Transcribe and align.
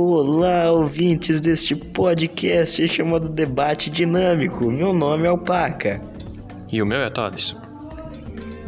Olá, 0.00 0.70
ouvintes 0.70 1.40
deste 1.40 1.74
podcast 1.74 2.86
chamado 2.86 3.28
Debate 3.28 3.90
Dinâmico. 3.90 4.70
Meu 4.70 4.92
nome 4.92 5.24
é 5.24 5.26
Alpaca. 5.26 6.00
E 6.70 6.80
o 6.80 6.86
meu 6.86 7.00
é 7.00 7.10
Thales. 7.10 7.56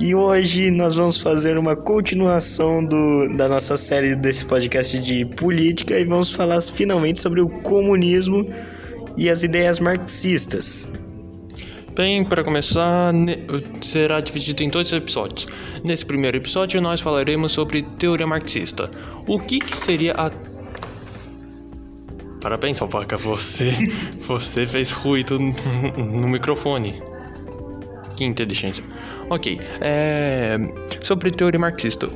E 0.00 0.12
hoje 0.12 0.72
nós 0.72 0.96
vamos 0.96 1.20
fazer 1.20 1.56
uma 1.56 1.76
continuação 1.76 2.84
do, 2.84 3.36
da 3.36 3.48
nossa 3.48 3.76
série 3.76 4.16
desse 4.16 4.44
podcast 4.44 4.98
de 4.98 5.24
política 5.24 5.96
e 5.96 6.04
vamos 6.04 6.32
falar 6.32 6.60
finalmente 6.62 7.20
sobre 7.20 7.40
o 7.40 7.48
comunismo 7.48 8.50
e 9.16 9.30
as 9.30 9.44
ideias 9.44 9.78
marxistas. 9.78 10.92
Bem, 11.94 12.24
para 12.24 12.42
começar, 12.42 13.14
será 13.80 14.20
dividido 14.20 14.64
em 14.64 14.68
dois 14.68 14.92
episódios. 14.92 15.46
Nesse 15.84 16.04
primeiro 16.04 16.38
episódio, 16.38 16.80
nós 16.80 17.00
falaremos 17.00 17.52
sobre 17.52 17.82
teoria 17.82 18.26
marxista. 18.26 18.90
O 19.28 19.38
que, 19.38 19.60
que 19.60 19.76
seria 19.76 20.14
a 20.14 20.28
Parabéns, 22.40 22.80
Alpaca, 22.80 23.16
você, 23.16 23.72
você 24.26 24.66
fez 24.66 24.90
ruído 24.90 25.38
no, 25.38 26.28
microfone. 26.28 27.02
Que 28.16 28.24
inteligência. 28.24 28.84
Ok, 29.28 29.60
é, 29.80 30.58
sobre 31.02 31.30
teoria 31.30 31.60
marxista. 31.60 32.08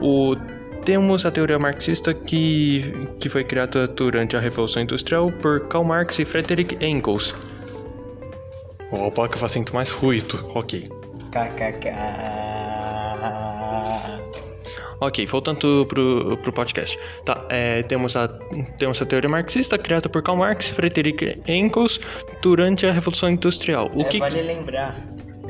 O, 0.00 0.36
temos 0.84 1.26
a 1.26 1.30
teoria 1.30 1.58
marxista 1.58 2.14
que, 2.14 3.08
que 3.20 3.28
foi 3.28 3.44
criada 3.44 3.86
durante 3.86 4.36
a 4.36 4.40
Revolução 4.40 4.82
Industrial 4.82 5.30
por 5.32 5.68
Karl 5.68 5.84
Marx 5.84 6.18
e 6.18 6.24
Friedrich 6.24 6.76
Engels. 6.80 7.34
O 8.90 8.96
Alpaca 8.96 9.36
faz 9.36 9.54
muito 9.54 9.74
mais 9.74 9.90
ruído, 9.90 10.50
ok. 10.54 10.88
KKK. 11.30 12.57
Ok, 15.00 15.24
voltando 15.26 15.86
pro, 15.86 16.36
pro 16.38 16.52
podcast. 16.52 16.98
Tá, 17.24 17.46
é, 17.48 17.82
temos, 17.84 18.16
a, 18.16 18.26
temos 18.76 19.00
a 19.00 19.06
teoria 19.06 19.30
marxista 19.30 19.78
criada 19.78 20.08
por 20.08 20.22
Karl 20.22 20.36
Marx 20.36 20.70
e 20.70 20.72
Friedrich 20.72 21.40
Engels 21.46 22.00
durante 22.42 22.84
a 22.84 22.92
Revolução 22.92 23.30
Industrial. 23.30 23.90
O 23.94 24.02
é, 24.02 24.04
que 24.04 24.18
vale 24.18 24.42
lembrar. 24.42 24.96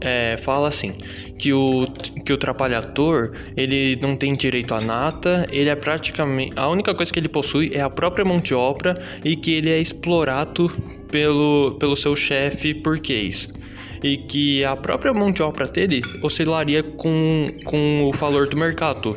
é, 0.00 0.36
fala 0.36 0.68
assim, 0.68 0.94
que 1.38 1.52
o, 1.52 1.86
que 2.24 2.32
o 2.32 2.36
trabalhador, 2.36 3.32
ele 3.56 3.98
não 4.00 4.16
tem 4.16 4.32
direito 4.32 4.74
à 4.74 4.80
nata, 4.80 5.46
ele 5.50 5.68
é 5.68 5.76
praticamente, 5.76 6.52
a 6.56 6.68
única 6.68 6.94
coisa 6.94 7.12
que 7.12 7.18
ele 7.18 7.28
possui 7.28 7.70
é 7.74 7.80
a 7.80 7.90
própria 7.90 8.24
mão 8.24 8.40
de 8.40 8.54
obra 8.54 9.00
e 9.24 9.36
que 9.36 9.52
ele 9.52 9.70
é 9.70 9.78
explorado 9.78 10.68
pelo, 11.10 11.76
pelo 11.78 11.96
seu 11.96 12.14
chefe 12.14 12.74
burguês. 12.74 13.48
E 14.02 14.16
que 14.16 14.64
a 14.64 14.74
própria 14.76 15.12
mão 15.14 15.30
de 15.30 15.42
obra 15.42 15.66
dele 15.68 16.02
oscilaria 16.22 16.82
com, 16.82 17.48
com 17.64 18.04
o 18.04 18.12
valor 18.12 18.48
do 18.48 18.56
mercado. 18.56 19.16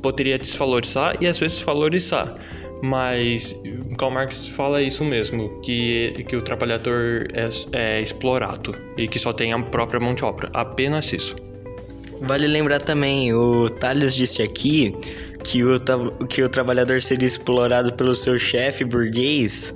Poderia 0.00 0.38
desvalorizar 0.38 1.16
e 1.20 1.26
às 1.26 1.38
vezes 1.38 1.60
valorizar. 1.60 2.34
Mas 2.82 3.60
Karl 3.98 4.12
Marx 4.12 4.46
fala 4.48 4.80
isso 4.80 5.04
mesmo, 5.04 5.60
que, 5.60 6.24
que 6.28 6.36
o 6.36 6.42
trabalhador 6.42 7.26
é, 7.32 7.50
é 7.72 8.00
explorado 8.00 8.74
e 8.96 9.08
que 9.08 9.18
só 9.18 9.32
tem 9.32 9.52
a 9.52 9.58
própria 9.58 9.98
mão 9.98 10.14
de 10.14 10.24
obra, 10.24 10.50
apenas 10.54 11.12
isso. 11.12 11.36
Vale 12.20 12.46
lembrar 12.46 12.80
também, 12.80 13.32
o 13.32 13.68
Thales 13.68 14.14
disse 14.14 14.42
aqui 14.42 14.94
que 15.44 15.62
o, 15.64 15.76
que 16.26 16.42
o 16.42 16.48
trabalhador 16.48 17.00
seria 17.00 17.26
explorado 17.26 17.94
pelo 17.94 18.14
seu 18.14 18.38
chefe 18.38 18.84
burguês, 18.84 19.72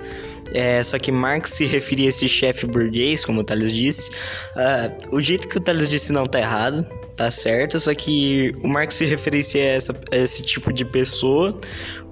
é, 0.53 0.83
só 0.83 0.99
que 0.99 1.11
Marx 1.11 1.51
se 1.51 1.65
referia 1.65 2.07
a 2.07 2.09
esse 2.09 2.27
chefe 2.27 2.65
burguês, 2.65 3.23
como 3.23 3.41
o 3.41 3.43
Thales 3.43 3.71
disse. 3.71 4.11
Uh, 4.55 5.15
o 5.15 5.21
jeito 5.21 5.47
que 5.47 5.57
o 5.57 5.61
Thales 5.61 5.89
disse 5.89 6.11
não 6.11 6.25
tá 6.25 6.39
errado, 6.39 6.85
tá 7.15 7.31
certo, 7.31 7.79
só 7.79 7.93
que 7.93 8.53
o 8.61 8.67
Marx 8.67 8.95
se 8.95 9.05
referencia 9.05 9.61
a, 9.61 9.65
essa, 9.65 9.99
a 10.11 10.17
esse 10.17 10.43
tipo 10.43 10.71
de 10.71 10.83
pessoa 10.83 11.57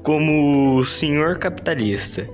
como 0.03 0.83
senhor 0.83 1.37
capitalista. 1.37 2.27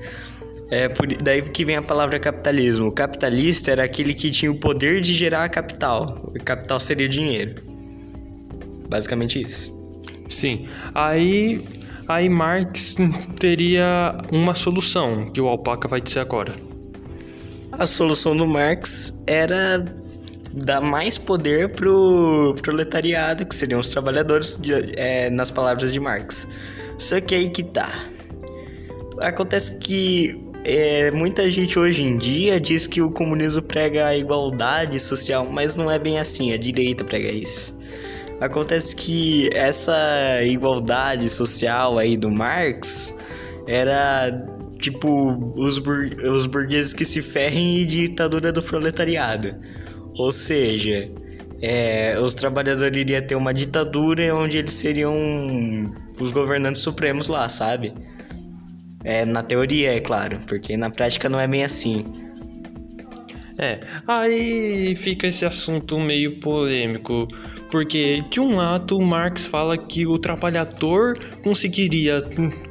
É 0.70 0.90
por 0.90 1.08
daí 1.08 1.42
que 1.42 1.64
vem 1.64 1.78
a 1.78 1.82
palavra 1.82 2.20
capitalismo. 2.20 2.88
O 2.88 2.92
capitalista 2.92 3.72
era 3.72 3.84
aquele 3.84 4.14
que 4.14 4.30
tinha 4.30 4.52
o 4.52 4.56
poder 4.56 5.00
de 5.00 5.14
gerar 5.14 5.48
capital. 5.50 6.30
O 6.36 6.44
capital 6.44 6.80
seria 6.80 7.06
o 7.06 7.10
dinheiro. 7.10 7.62
Basicamente 8.90 9.42
isso. 9.42 9.74
Sim. 10.30 10.68
Aí, 10.94 11.62
aí 12.08 12.28
Marx 12.28 12.98
teria 13.40 14.18
uma 14.32 14.56
solução 14.56 15.30
que 15.32 15.40
o 15.40 15.48
Alpaca 15.48 15.88
vai 15.88 16.02
dizer 16.02 16.20
agora. 16.20 16.54
A 17.72 17.86
solução 17.86 18.36
do 18.36 18.46
Marx 18.46 19.14
era 19.26 19.84
dar 20.52 20.82
mais 20.82 21.18
poder 21.18 21.70
pro 21.70 22.56
proletariado, 22.62 23.46
que 23.46 23.56
seriam 23.56 23.80
os 23.80 23.90
trabalhadores, 23.90 24.60
é, 24.96 25.30
nas 25.30 25.52
palavras 25.52 25.94
de 25.94 26.00
Marx. 26.00 26.48
Só 26.98 27.22
que 27.22 27.36
aí 27.36 27.50
que 27.50 27.64
tá. 27.64 28.06
Acontece 29.20 29.80
que 29.80 30.48
é, 30.64 31.12
muita 31.12 31.50
gente 31.50 31.80
hoje 31.80 32.04
em 32.04 32.18
dia 32.18 32.60
diz 32.60 32.86
que 32.86 33.02
o 33.02 33.10
comunismo 33.10 33.62
prega 33.62 34.08
a 34.08 34.18
igualdade 34.18 35.00
social, 35.00 35.48
mas 35.50 35.76
não 35.76 35.90
é 35.90 35.98
bem 35.98 36.20
assim, 36.20 36.52
a 36.54 36.58
direita 36.58 37.04
prega 37.04 37.30
isso. 37.30 37.78
Acontece 38.40 38.96
que 38.96 39.50
essa 39.54 40.44
igualdade 40.44 41.30
social 41.30 41.98
aí 41.98 42.18
do 42.18 42.30
Marx 42.30 43.18
era 43.66 44.32
tipo 44.78 45.54
os, 45.56 45.80
bur 45.80 46.10
os 46.24 46.46
burgueses 46.46 46.94
que 46.94 47.04
se 47.04 47.22
ferrem 47.22 47.80
e 47.80 47.86
ditadura 47.86 48.52
do 48.52 48.62
proletariado. 48.62 49.56
Ou 50.18 50.32
seja, 50.32 51.10
é, 51.62 52.20
os 52.20 52.34
trabalhadores 52.34 52.98
iriam 52.98 53.22
ter 53.22 53.36
uma 53.36 53.54
ditadura 53.54 54.36
onde 54.36 54.58
eles 54.58 54.74
seriam 54.74 55.16
os 56.20 56.32
governantes 56.32 56.82
supremos 56.82 57.28
lá, 57.28 57.48
sabe? 57.50 57.94
É, 59.04 59.26
na 59.26 59.44
teoria, 59.44 59.96
é 59.96 60.00
claro, 60.00 60.38
porque 60.48 60.76
na 60.76 60.90
prática 60.90 61.30
não 61.30 61.40
é 61.40 61.48
bem 61.48 61.64
assim. 61.64 62.06
É, 63.58 63.80
aí 64.08 64.96
fica 64.96 65.28
esse 65.28 65.46
assunto 65.46 66.00
meio 66.00 66.40
polêmico, 66.40 67.28
porque 67.70 68.22
de 68.30 68.40
um 68.40 68.56
lado 68.56 69.00
Marx 69.02 69.48
fala 69.48 69.78
que 69.78 70.06
o 70.06 70.18
trabalhador 70.18 71.18
conseguiria, 71.44 72.22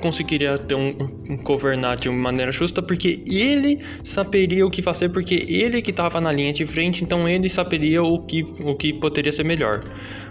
conseguiria 0.00 0.56
ter 0.58 0.75
um, 0.75 0.94
um 1.28 1.37
governar 1.38 1.96
de 1.96 2.08
maneira 2.08 2.50
justa 2.52 2.82
porque 2.82 3.22
ele 3.26 3.81
saberia 4.02 4.66
o 4.66 4.70
que 4.70 4.82
fazer, 4.82 5.10
porque 5.10 5.46
ele 5.48 5.82
que 5.82 5.90
estava 5.90 6.20
na 6.20 6.32
linha 6.32 6.52
de 6.52 6.66
frente, 6.66 7.04
então 7.04 7.28
ele 7.28 7.48
saberia 7.48 8.02
o 8.02 8.20
que, 8.22 8.43
o 8.60 8.75
que 8.75 8.93
poderia 8.93 9.32
ser 9.32 9.44
melhor. 9.44 9.82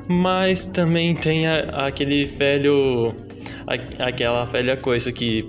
Mas 0.07 0.65
também 0.65 1.15
tem 1.15 1.47
a, 1.47 1.87
aquele 1.87 2.25
velho 2.25 3.13
aquela 3.99 4.45
velha 4.45 4.77
coisa 4.77 5.11
que, 5.11 5.43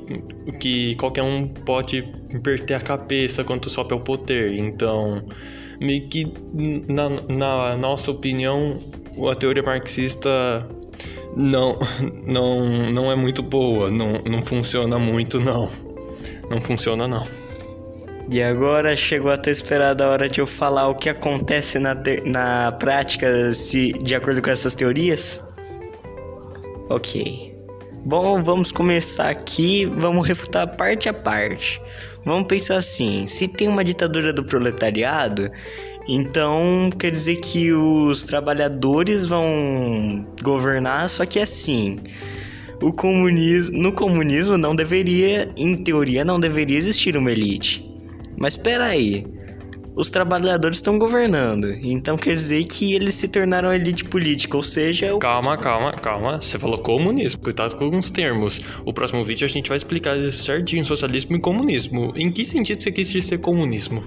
que 0.59 0.95
qualquer 0.97 1.23
um 1.23 1.47
pode 1.49 2.03
perder 2.43 2.75
a 2.75 2.81
cabeça 2.81 3.45
quando 3.45 3.69
sobe 3.69 3.93
ao 3.93 4.01
poder. 4.01 4.55
Então, 4.59 5.23
meio 5.81 6.09
que 6.09 6.27
na, 6.89 7.11
na 7.29 7.77
nossa 7.77 8.11
opinião, 8.11 8.79
a 9.31 9.35
teoria 9.35 9.63
marxista 9.63 10.29
não, 11.37 11.79
não, 12.25 12.69
não 12.93 13.11
é 13.13 13.15
muito 13.17 13.43
boa, 13.43 13.91
não, 13.91 14.19
não 14.25 14.43
funciona 14.43 14.99
muito 14.99 15.41
não. 15.41 15.71
Não 16.51 16.61
funciona 16.61 17.09
não. 17.09 17.27
E 18.31 18.43
agora 18.43 18.97
chegou 18.97 19.31
a 19.31 19.37
ter 19.37 19.51
esperado 19.53 20.03
a 20.03 20.09
hora 20.09 20.29
de 20.29 20.41
eu 20.41 20.47
falar 20.47 20.89
o 20.89 20.95
que 20.95 21.09
acontece 21.09 21.79
na, 21.79 21.95
te- 21.95 22.23
na 22.23 22.73
prática 22.73 23.53
se, 23.53 23.93
de 23.93 24.15
acordo 24.15 24.43
com 24.43 24.51
essas 24.51 24.75
teorias? 24.75 25.43
Ok. 26.89 27.55
Bom, 28.05 28.43
vamos 28.43 28.71
começar 28.71 29.29
aqui, 29.31 29.85
vamos 29.87 30.27
refutar 30.27 30.77
parte 30.77 31.09
a 31.09 31.15
parte. 31.15 31.81
Vamos 32.25 32.47
pensar 32.47 32.77
assim: 32.77 33.27
se 33.27 33.49
tem 33.49 33.69
uma 33.69 33.85
ditadura 33.85 34.33
do 34.33 34.45
proletariado, 34.45 35.51
então 36.09 36.91
quer 36.99 37.11
dizer 37.11 37.37
que 37.37 37.73
os 37.73 38.25
trabalhadores 38.25 39.27
vão 39.27 40.27
governar, 40.43 41.09
só 41.09 41.27
que 41.27 41.39
assim. 41.39 42.01
O 42.83 42.93
comunismo, 42.93 43.79
no 43.79 43.93
comunismo 43.93 44.59
não 44.59 44.77
deveria, 44.77 45.51
em 45.57 45.77
teoria, 45.77 46.25
não 46.25 46.39
deveria 46.39 46.77
existir 46.77 47.17
uma 47.17 47.33
elite. 47.33 47.83
Mas 48.37 48.53
espera 48.53 48.85
aí, 48.85 49.25
os 49.97 50.11
trabalhadores 50.11 50.77
estão 50.77 50.99
governando, 50.99 51.73
então 51.73 52.19
quer 52.19 52.35
dizer 52.35 52.63
que 52.65 52.93
eles 52.95 53.15
se 53.15 53.29
tornaram 53.29 53.73
elite 53.73 54.05
política, 54.05 54.55
ou 54.55 54.63
seja, 54.63 55.15
o 55.15 55.19
Calma, 55.19 55.57
calma, 55.57 55.91
calma. 55.93 56.39
Você 56.39 56.59
falou 56.59 56.77
comunismo. 56.77 57.41
Cuidado 57.41 57.75
com 57.77 57.85
alguns 57.85 58.11
termos. 58.11 58.61
O 58.85 58.93
próximo 58.93 59.25
vídeo 59.25 59.47
a 59.47 59.49
gente 59.49 59.71
vai 59.71 59.79
explicar 59.79 60.15
certinho 60.35 60.85
socialismo 60.85 61.37
e 61.37 61.41
comunismo. 61.41 62.13
Em 62.15 62.31
que 62.31 62.45
sentido 62.45 62.83
você 62.83 62.93
quis 62.93 63.11
dizer 63.11 63.39
comunismo? 63.39 64.05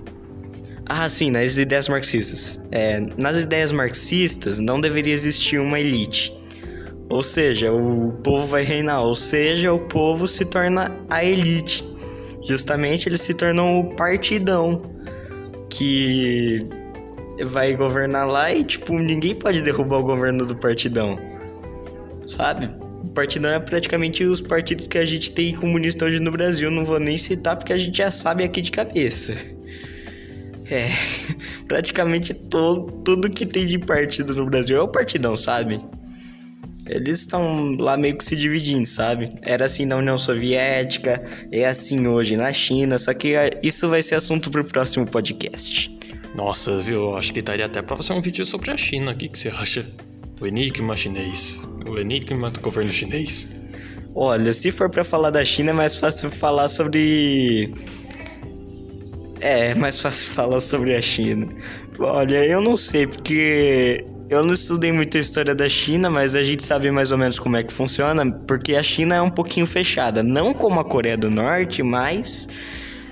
Ah, 0.91 1.07
sim, 1.07 1.29
nas 1.29 1.55
ideias 1.59 1.87
marxistas. 1.87 2.59
É, 2.71 2.99
nas 3.15 3.37
ideias 3.37 3.71
marxistas 3.71 4.59
não 4.59 4.81
deveria 4.81 5.13
existir 5.13 5.59
uma 5.59 5.79
elite. 5.79 6.33
Ou 7.07 7.21
seja, 7.21 7.71
o 7.71 8.11
povo 8.23 8.47
vai 8.47 8.63
reinar, 8.63 9.03
ou 9.03 9.15
seja, 9.15 9.71
o 9.71 9.79
povo 9.79 10.27
se 10.27 10.43
torna 10.45 10.99
a 11.07 11.23
elite. 11.23 11.87
Justamente 12.43 13.07
eles 13.07 13.21
se 13.21 13.35
tornam 13.35 13.79
o 13.79 13.95
partidão 13.95 14.81
que 15.69 16.59
vai 17.45 17.75
governar 17.75 18.27
lá 18.27 18.51
e 18.51 18.65
tipo, 18.65 18.97
ninguém 18.97 19.35
pode 19.35 19.61
derrubar 19.61 19.97
o 19.97 20.03
governo 20.03 20.43
do 20.43 20.55
partidão. 20.55 21.19
Sabe? 22.27 22.67
O 23.03 23.09
partidão 23.09 23.51
é 23.51 23.59
praticamente 23.59 24.23
os 24.23 24.41
partidos 24.41 24.87
que 24.87 24.97
a 24.97 25.05
gente 25.05 25.31
tem 25.31 25.53
comunista 25.53 26.05
hoje 26.05 26.19
no 26.19 26.31
Brasil, 26.31 26.71
não 26.71 26.83
vou 26.83 26.99
nem 26.99 27.17
citar 27.17 27.55
porque 27.55 27.73
a 27.73 27.77
gente 27.77 27.99
já 27.99 28.09
sabe 28.09 28.43
aqui 28.43 28.59
de 28.59 28.71
cabeça. 28.71 29.58
É, 30.69 30.89
praticamente 31.67 32.33
todo, 32.33 32.91
tudo 33.03 33.29
que 33.29 33.45
tem 33.45 33.65
de 33.65 33.79
partido 33.79 34.35
no 34.35 34.45
Brasil 34.45 34.77
é 34.77 34.81
o 34.81 34.87
partidão, 34.87 35.35
sabe? 35.35 35.79
Eles 36.85 37.19
estão 37.19 37.75
lá 37.77 37.95
meio 37.95 38.17
que 38.17 38.25
se 38.25 38.35
dividindo, 38.35 38.85
sabe? 38.85 39.31
Era 39.43 39.65
assim 39.65 39.85
na 39.85 39.95
União 39.95 40.17
Soviética, 40.17 41.23
é 41.51 41.67
assim 41.67 42.07
hoje 42.07 42.35
na 42.35 42.51
China, 42.51 42.97
só 42.97 43.13
que 43.13 43.35
ah, 43.35 43.49
isso 43.61 43.87
vai 43.87 44.01
ser 44.01 44.15
assunto 44.15 44.49
pro 44.49 44.65
próximo 44.65 45.05
podcast. 45.05 45.95
Nossa, 46.33 46.77
viu? 46.77 47.11
Eu 47.11 47.17
acho 47.17 47.31
que 47.31 47.41
daria 47.41 47.67
até 47.67 47.81
pra 47.81 47.95
fazer 47.95 48.13
um 48.13 48.21
vídeo 48.21 48.45
sobre 48.45 48.71
a 48.71 48.77
China. 48.77 49.11
O 49.11 49.15
que, 49.15 49.29
que 49.29 49.37
você 49.37 49.49
acha? 49.49 49.85
O 50.41 50.47
enigma 50.47 50.95
chinês. 50.95 51.59
O 51.87 51.97
enigma 51.99 52.49
do 52.49 52.59
governo 52.59 52.91
chinês. 52.91 53.47
Olha, 54.15 54.51
se 54.51 54.71
for 54.71 54.89
pra 54.89 55.03
falar 55.03 55.29
da 55.29 55.45
China, 55.45 55.69
é 55.69 55.73
mais 55.73 55.95
fácil 55.95 56.29
falar 56.29 56.69
sobre. 56.69 57.73
É, 59.39 59.73
mais 59.75 59.99
fácil 59.99 60.29
falar 60.33 60.61
sobre 60.61 60.95
a 60.95 61.01
China. 61.01 61.47
Olha, 61.97 62.45
eu 62.45 62.61
não 62.61 62.77
sei, 62.77 63.07
porque 63.07 64.05
eu 64.29 64.43
não 64.43 64.53
estudei 64.53 64.91
muito 64.91 65.17
a 65.17 65.19
história 65.19 65.55
da 65.55 65.67
China, 65.67 66.09
mas 66.09 66.35
a 66.35 66.43
gente 66.43 66.63
sabe 66.63 66.91
mais 66.91 67.11
ou 67.11 67.17
menos 67.17 67.39
como 67.39 67.57
é 67.57 67.63
que 67.63 67.73
funciona, 67.73 68.29
porque 68.31 68.75
a 68.75 68.83
China 68.83 69.15
é 69.15 69.21
um 69.21 69.29
pouquinho 69.29 69.65
fechada. 69.65 70.21
Não 70.21 70.53
como 70.53 70.79
a 70.79 70.85
Coreia 70.85 71.17
do 71.17 71.29
Norte, 71.29 71.81
mas 71.81 72.47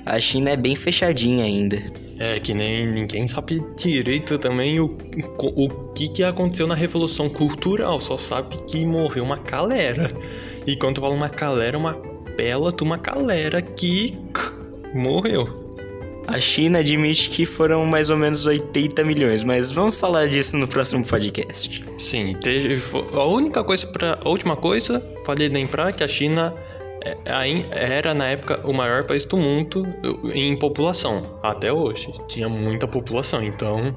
a 0.06 0.20
China 0.20 0.52
é 0.52 0.56
bem 0.56 0.76
fechadinha 0.76 1.44
ainda. 1.44 1.82
É, 2.20 2.40
que 2.40 2.54
nem 2.54 2.88
ninguém 2.88 3.28
sabe 3.28 3.64
direito 3.76 4.40
também 4.40 4.80
o, 4.80 4.86
o, 4.86 5.66
o 5.66 5.70
que, 5.94 6.08
que 6.08 6.24
aconteceu 6.24 6.66
na 6.66 6.76
Revolução 6.76 7.30
Cultural. 7.30 8.00
Só 8.02 8.18
sabe 8.18 8.58
que 8.68 8.86
morreu 8.86 9.24
uma 9.24 9.38
galera. 9.38 10.10
E 10.66 10.76
quando 10.76 10.98
eu 10.98 11.04
falo 11.04 11.16
uma 11.16 11.30
galera, 11.30 11.78
uma 11.78 11.96
bela 12.36 12.72
de 12.72 12.84
uma 12.84 12.98
galera 12.98 13.62
que 13.62 14.18
morreu. 14.94 15.67
A 16.28 16.42
China 16.42 16.80
admite 16.80 17.30
que 17.30 17.46
foram 17.46 17.86
mais 17.86 18.10
ou 18.10 18.18
menos 18.18 18.46
80 18.46 19.02
milhões, 19.06 19.44
mas 19.44 19.72
vamos 19.72 19.96
falar 19.96 20.28
disso 20.28 20.58
no 20.58 20.68
próximo 20.68 21.06
podcast. 21.06 21.86
Sim, 21.98 22.36
a 23.14 23.24
única 23.24 23.64
coisa 23.64 23.88
para 23.88 24.20
a 24.22 24.28
última 24.30 24.58
coisa, 24.58 25.02
vale 25.26 25.48
lembrar 25.48 25.94
que 25.94 26.04
a 26.04 26.08
China 26.08 26.54
é, 27.02 27.64
era 27.72 28.14
na 28.14 28.28
época 28.28 28.60
o 28.68 28.74
maior 28.74 29.06
país 29.06 29.24
do 29.24 29.38
mundo 29.38 29.88
em 30.34 30.58
população, 30.58 31.40
até 31.42 31.72
hoje. 31.72 32.12
Tinha 32.28 32.50
muita 32.50 32.88
população, 32.88 33.42
então 33.42 33.96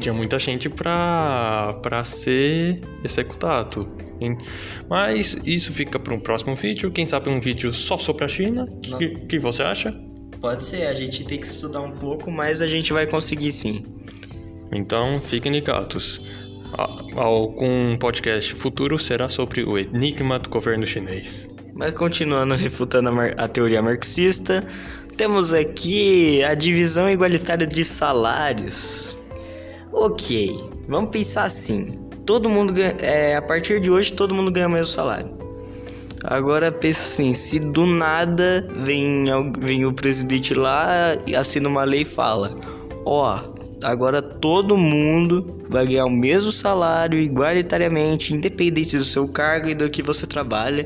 tinha 0.00 0.14
muita 0.14 0.38
gente 0.38 0.70
pra, 0.70 1.78
pra 1.82 2.02
ser 2.02 2.80
executado. 3.04 3.86
Mas 4.88 5.36
isso 5.44 5.72
fica 5.74 5.98
para 5.98 6.14
um 6.14 6.20
próximo 6.20 6.54
vídeo, 6.54 6.90
quem 6.90 7.06
sabe 7.06 7.28
um 7.28 7.38
vídeo 7.38 7.74
só 7.74 7.98
sobre 7.98 8.24
a 8.24 8.28
China. 8.28 8.66
O 8.90 8.96
que, 8.96 9.10
que 9.26 9.38
você 9.38 9.62
acha? 9.62 9.94
Pode 10.42 10.64
ser, 10.64 10.88
a 10.88 10.94
gente 10.94 11.24
tem 11.24 11.38
que 11.38 11.46
estudar 11.46 11.80
um 11.80 11.92
pouco, 11.92 12.28
mas 12.28 12.60
a 12.60 12.66
gente 12.66 12.92
vai 12.92 13.06
conseguir 13.06 13.52
sim. 13.52 13.84
Então 14.72 15.20
fiquem 15.22 15.52
ligados. 15.52 16.20
Algum 17.14 17.96
podcast 17.96 18.52
futuro 18.52 18.98
será 18.98 19.28
sobre 19.28 19.62
o 19.62 19.78
enigma 19.78 20.40
do 20.40 20.50
governo 20.50 20.84
chinês. 20.84 21.48
Mas 21.72 21.94
continuando 21.94 22.56
refutando 22.56 23.10
a, 23.10 23.44
a 23.44 23.46
teoria 23.46 23.80
marxista, 23.80 24.66
temos 25.16 25.54
aqui 25.54 26.42
a 26.42 26.54
divisão 26.54 27.08
igualitária 27.08 27.66
de 27.66 27.84
salários. 27.84 29.16
Ok, 29.92 30.56
vamos 30.88 31.10
pensar 31.10 31.44
assim. 31.44 32.00
Todo 32.26 32.48
mundo 32.48 32.72
ganha, 32.72 32.96
é, 32.98 33.36
a 33.36 33.42
partir 33.42 33.78
de 33.80 33.92
hoje 33.92 34.12
todo 34.12 34.34
mundo 34.34 34.50
ganha 34.50 34.66
o 34.66 34.70
mesmo 34.70 34.86
salário. 34.86 35.41
Agora 36.24 36.70
pensa 36.70 37.02
assim, 37.02 37.34
se 37.34 37.58
do 37.58 37.84
nada 37.84 38.66
vem, 38.84 39.24
vem 39.58 39.84
o 39.84 39.92
presidente 39.92 40.54
lá 40.54 41.16
assina 41.36 41.68
uma 41.68 41.82
lei 41.82 42.02
e 42.02 42.04
fala: 42.04 42.48
Ó, 43.04 43.40
agora 43.82 44.22
todo 44.22 44.76
mundo 44.76 45.60
vai 45.68 45.86
ganhar 45.86 46.04
o 46.04 46.10
mesmo 46.10 46.52
salário 46.52 47.18
igualitariamente, 47.18 48.34
independente 48.34 48.96
do 48.96 49.04
seu 49.04 49.26
cargo 49.26 49.68
e 49.68 49.74
do 49.74 49.90
que 49.90 50.02
você 50.02 50.26
trabalha 50.26 50.84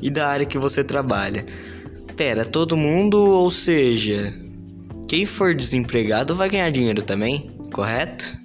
e 0.00 0.08
da 0.08 0.28
área 0.28 0.46
que 0.46 0.58
você 0.58 0.84
trabalha. 0.84 1.44
Pera, 2.16 2.44
todo 2.44 2.76
mundo, 2.76 3.18
ou 3.18 3.50
seja, 3.50 4.32
quem 5.08 5.24
for 5.24 5.54
desempregado 5.54 6.34
vai 6.34 6.48
ganhar 6.48 6.70
dinheiro 6.70 7.02
também, 7.02 7.50
correto? 7.72 8.35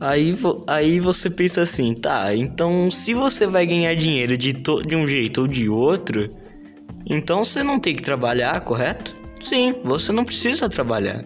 Aí, 0.00 0.34
aí 0.66 0.98
você 0.98 1.28
pensa 1.28 1.60
assim, 1.60 1.94
tá, 1.94 2.34
então 2.34 2.90
se 2.90 3.12
você 3.12 3.46
vai 3.46 3.66
ganhar 3.66 3.94
dinheiro 3.94 4.34
de, 4.34 4.54
de 4.54 4.96
um 4.96 5.06
jeito 5.06 5.42
ou 5.42 5.46
de 5.46 5.68
outro, 5.68 6.34
então 7.06 7.44
você 7.44 7.62
não 7.62 7.78
tem 7.78 7.94
que 7.94 8.02
trabalhar, 8.02 8.58
correto? 8.62 9.14
Sim, 9.42 9.74
você 9.84 10.10
não 10.10 10.24
precisa 10.24 10.68
trabalhar. 10.70 11.22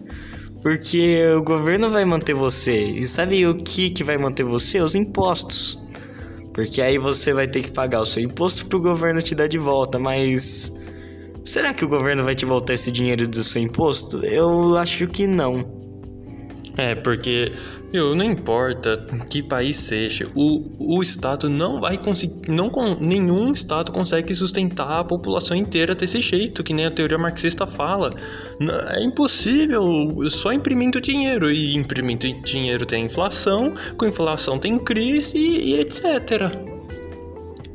Porque 0.61 1.23
o 1.37 1.43
governo 1.43 1.91
vai 1.91 2.03
manter 2.05 2.33
você. 2.33 2.85
E 2.85 3.05
sabe 3.05 3.45
o 3.45 3.55
que, 3.55 3.91
que 3.91 4.03
vai 4.03 4.17
manter 4.17 4.43
você? 4.43 4.81
Os 4.81 4.95
impostos. 4.95 5.77
Porque 6.53 6.81
aí 6.81 6.97
você 6.97 7.33
vai 7.33 7.47
ter 7.47 7.61
que 7.61 7.71
pagar 7.71 8.01
o 8.01 8.05
seu 8.05 8.23
imposto 8.23 8.65
pro 8.65 8.81
governo 8.81 9.21
te 9.21 9.35
dar 9.35 9.47
de 9.47 9.59
volta, 9.59 9.99
mas. 9.99 10.73
Será 11.43 11.71
que 11.73 11.85
o 11.85 11.87
governo 11.87 12.23
vai 12.23 12.33
te 12.33 12.45
voltar 12.45 12.73
esse 12.73 12.91
dinheiro 12.91 13.27
do 13.27 13.43
seu 13.43 13.61
imposto? 13.61 14.25
Eu 14.25 14.75
acho 14.75 15.05
que 15.07 15.27
não. 15.27 15.74
É, 16.77 16.93
porque, 16.93 17.53
meu, 17.93 18.15
não 18.15 18.25
importa 18.25 18.97
que 19.29 19.41
país 19.41 19.77
seja, 19.77 20.29
o, 20.35 20.97
o 20.97 21.01
Estado 21.01 21.49
não 21.49 21.79
vai 21.79 21.97
conseguir. 21.97 22.49
Não, 22.49 22.69
nenhum 22.99 23.51
Estado 23.51 23.91
consegue 23.91 24.33
sustentar 24.33 24.99
a 24.99 25.03
população 25.03 25.55
inteira 25.55 25.95
desse 25.95 26.19
jeito, 26.19 26.63
que 26.63 26.73
nem 26.73 26.85
a 26.85 26.91
teoria 26.91 27.17
marxista 27.17 27.65
fala. 27.65 28.13
É 28.89 29.03
impossível, 29.03 29.83
só 30.29 30.51
imprimindo 30.51 30.99
dinheiro. 30.99 31.49
E 31.49 31.75
imprimindo 31.75 32.27
dinheiro 32.43 32.85
tem 32.85 33.05
inflação, 33.05 33.73
com 33.97 34.05
inflação 34.05 34.59
tem 34.59 34.77
crise 34.77 35.37
e, 35.37 35.75
e 35.75 35.79
etc. 35.79 36.75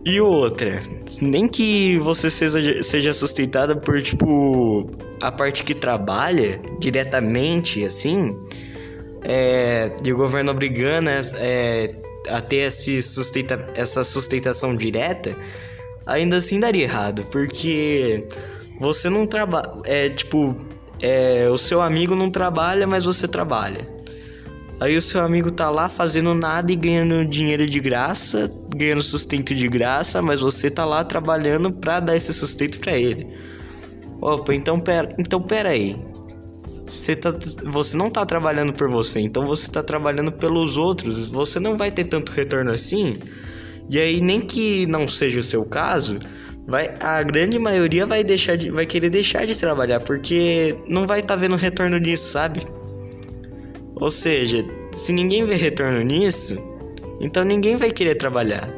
E 0.05 0.19
outra, 0.19 0.83
nem 1.21 1.47
que 1.47 1.99
você 1.99 2.31
seja, 2.31 2.83
seja 2.83 3.13
sustentada 3.13 3.77
por, 3.77 4.03
tipo, 4.03 4.91
a 5.21 5.31
parte 5.31 5.63
que 5.63 5.75
trabalha 5.75 6.61
diretamente, 6.81 7.85
assim, 7.85 8.35
é, 9.23 9.89
e 10.05 10.13
o 10.13 10.17
governo 10.17 10.51
obrigando 10.51 11.11
é, 11.37 11.95
a 12.29 12.41
ter 12.41 12.67
esse 12.67 13.03
sustenta, 13.03 13.69
essa 13.75 14.03
sustentação 14.05 14.77
direta, 14.77 15.37
ainda 16.07 16.37
assim 16.37 16.59
daria 16.59 16.85
errado, 16.85 17.25
porque 17.31 18.27
você 18.79 19.11
não 19.11 19.27
trabalha, 19.27 19.71
é, 19.85 20.09
tipo, 20.09 20.57
é, 21.01 21.49
o 21.51 21.59
seu 21.59 21.81
amigo 21.81 22.15
não 22.15 22.31
trabalha, 22.31 22.87
mas 22.87 23.05
você 23.05 23.29
trabalha. 23.29 23.89
Aí 24.81 24.97
o 24.97 25.03
seu 25.03 25.23
amigo 25.23 25.51
tá 25.51 25.69
lá 25.69 25.91
fazendo 25.91 26.33
nada 26.35 26.73
e 26.73 26.77
ganhando 26.77 27.23
dinheiro 27.27 27.67
de 27.67 27.79
graça, 27.79 28.51
ganhando 28.75 29.03
sustento 29.03 29.55
de 29.55 29.69
graça, 29.69 30.23
mas 30.23 30.41
você 30.41 30.71
tá 30.71 30.87
lá 30.87 31.05
trabalhando 31.05 31.71
pra 31.71 32.01
dar 32.01 32.17
esse 32.17 32.33
sustento 32.33 32.81
pra 32.81 32.97
ele. 32.97 33.29
Opa, 34.23 34.55
então 34.55 34.81
pera, 34.81 35.15
então 35.19 35.43
pera 35.43 35.69
aí. 35.69 36.03
Você, 36.91 37.15
tá, 37.15 37.33
você 37.65 37.97
não 37.97 38.11
tá 38.11 38.27
trabalhando 38.27 38.73
por 38.73 38.91
você, 38.91 39.21
então 39.21 39.47
você 39.47 39.71
tá 39.71 39.81
trabalhando 39.81 40.33
pelos 40.33 40.77
outros. 40.77 41.25
Você 41.27 41.61
não 41.61 41.77
vai 41.77 41.93
ter 41.93 42.05
tanto 42.05 42.33
retorno 42.33 42.73
assim. 42.73 43.17
E 43.89 43.97
aí, 43.97 44.21
nem 44.21 44.41
que 44.41 44.87
não 44.87 45.07
seja 45.07 45.39
o 45.39 45.43
seu 45.43 45.65
caso, 45.65 46.19
vai, 46.67 46.93
a 46.99 47.23
grande 47.23 47.61
maioria 47.61 48.05
vai 48.07 48.25
deixar 48.25 48.57
de, 48.57 48.73
vai 48.73 48.87
querer 48.87 49.09
deixar 49.09 49.47
de 49.47 49.57
trabalhar, 49.57 50.01
porque 50.01 50.77
não 50.89 51.07
vai 51.07 51.21
estar 51.21 51.35
tá 51.35 51.41
vendo 51.41 51.55
retorno 51.55 51.97
nisso, 51.97 52.27
sabe? 52.33 52.61
Ou 53.95 54.11
seja, 54.11 54.65
se 54.93 55.13
ninguém 55.13 55.45
vê 55.45 55.55
retorno 55.55 56.01
nisso, 56.01 56.59
então 57.21 57.45
ninguém 57.45 57.77
vai 57.77 57.93
querer 57.93 58.17
trabalhar. 58.17 58.69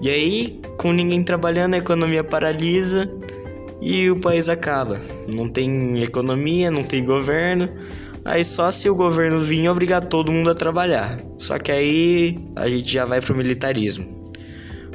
E 0.00 0.10
aí, 0.10 0.60
com 0.78 0.92
ninguém 0.92 1.22
trabalhando, 1.22 1.74
a 1.74 1.78
economia 1.78 2.24
paralisa 2.24 3.08
e 3.80 4.10
o 4.10 4.20
país 4.20 4.48
acaba. 4.48 5.00
Não 5.28 5.48
tem 5.48 6.02
economia, 6.02 6.70
não 6.70 6.82
tem 6.82 7.04
governo. 7.04 7.68
Aí 8.24 8.44
só 8.44 8.70
se 8.70 8.88
o 8.90 8.94
governo 8.94 9.40
vir 9.40 9.68
obrigar 9.68 10.04
todo 10.06 10.32
mundo 10.32 10.50
a 10.50 10.54
trabalhar. 10.54 11.18
Só 11.38 11.58
que 11.58 11.70
aí 11.70 12.38
a 12.56 12.68
gente 12.68 12.92
já 12.92 13.04
vai 13.04 13.20
pro 13.20 13.36
militarismo. 13.36 14.32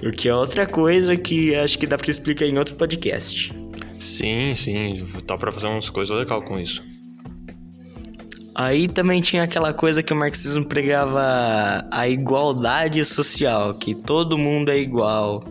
O 0.03 0.11
que 0.11 0.27
é 0.27 0.35
outra 0.35 0.65
coisa 0.65 1.15
que 1.15 1.55
acho 1.55 1.77
que 1.77 1.85
dá 1.85 1.97
para 1.97 2.09
explicar 2.09 2.45
em 2.45 2.57
outro 2.57 2.75
podcast. 2.75 3.53
Sim, 3.99 4.55
sim, 4.55 5.05
dá 5.25 5.37
para 5.37 5.51
fazer 5.51 5.67
umas 5.67 5.89
coisas 5.89 6.17
legais 6.17 6.43
com 6.43 6.59
isso. 6.59 6.83
Aí 8.53 8.87
também 8.87 9.21
tinha 9.21 9.43
aquela 9.43 9.73
coisa 9.73 10.03
que 10.03 10.11
o 10.11 10.15
marxismo 10.15 10.65
pregava 10.65 11.87
a 11.89 12.07
igualdade 12.09 13.03
social, 13.05 13.75
que 13.75 13.95
todo 13.95 14.37
mundo 14.37 14.69
é 14.69 14.77
igual, 14.77 15.43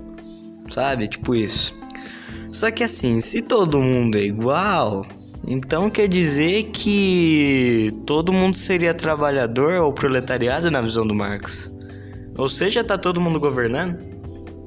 sabe? 0.69 1.09
Tipo 1.09 1.35
isso. 1.35 1.80
Só 2.51 2.71
que 2.71 2.83
assim, 2.83 3.21
se 3.21 3.43
todo 3.43 3.79
mundo 3.79 4.19
é 4.19 4.23
igual, 4.23 5.05
então 5.47 5.89
quer 5.89 6.09
dizer 6.09 6.65
que 6.73 7.91
todo 8.07 8.33
mundo 8.33 8.57
seria 8.57 8.93
trabalhador 8.93 9.81
ou 9.83 9.93
proletariado 9.93 10.71
na 10.71 10.81
visão 10.81 11.07
do 11.07 11.15
Marx. 11.15 11.71
Ou 12.37 12.49
seja, 12.49 12.85
tá 12.85 12.99
todo 12.99 13.21
mundo 13.21 13.39
governando? 13.39 13.99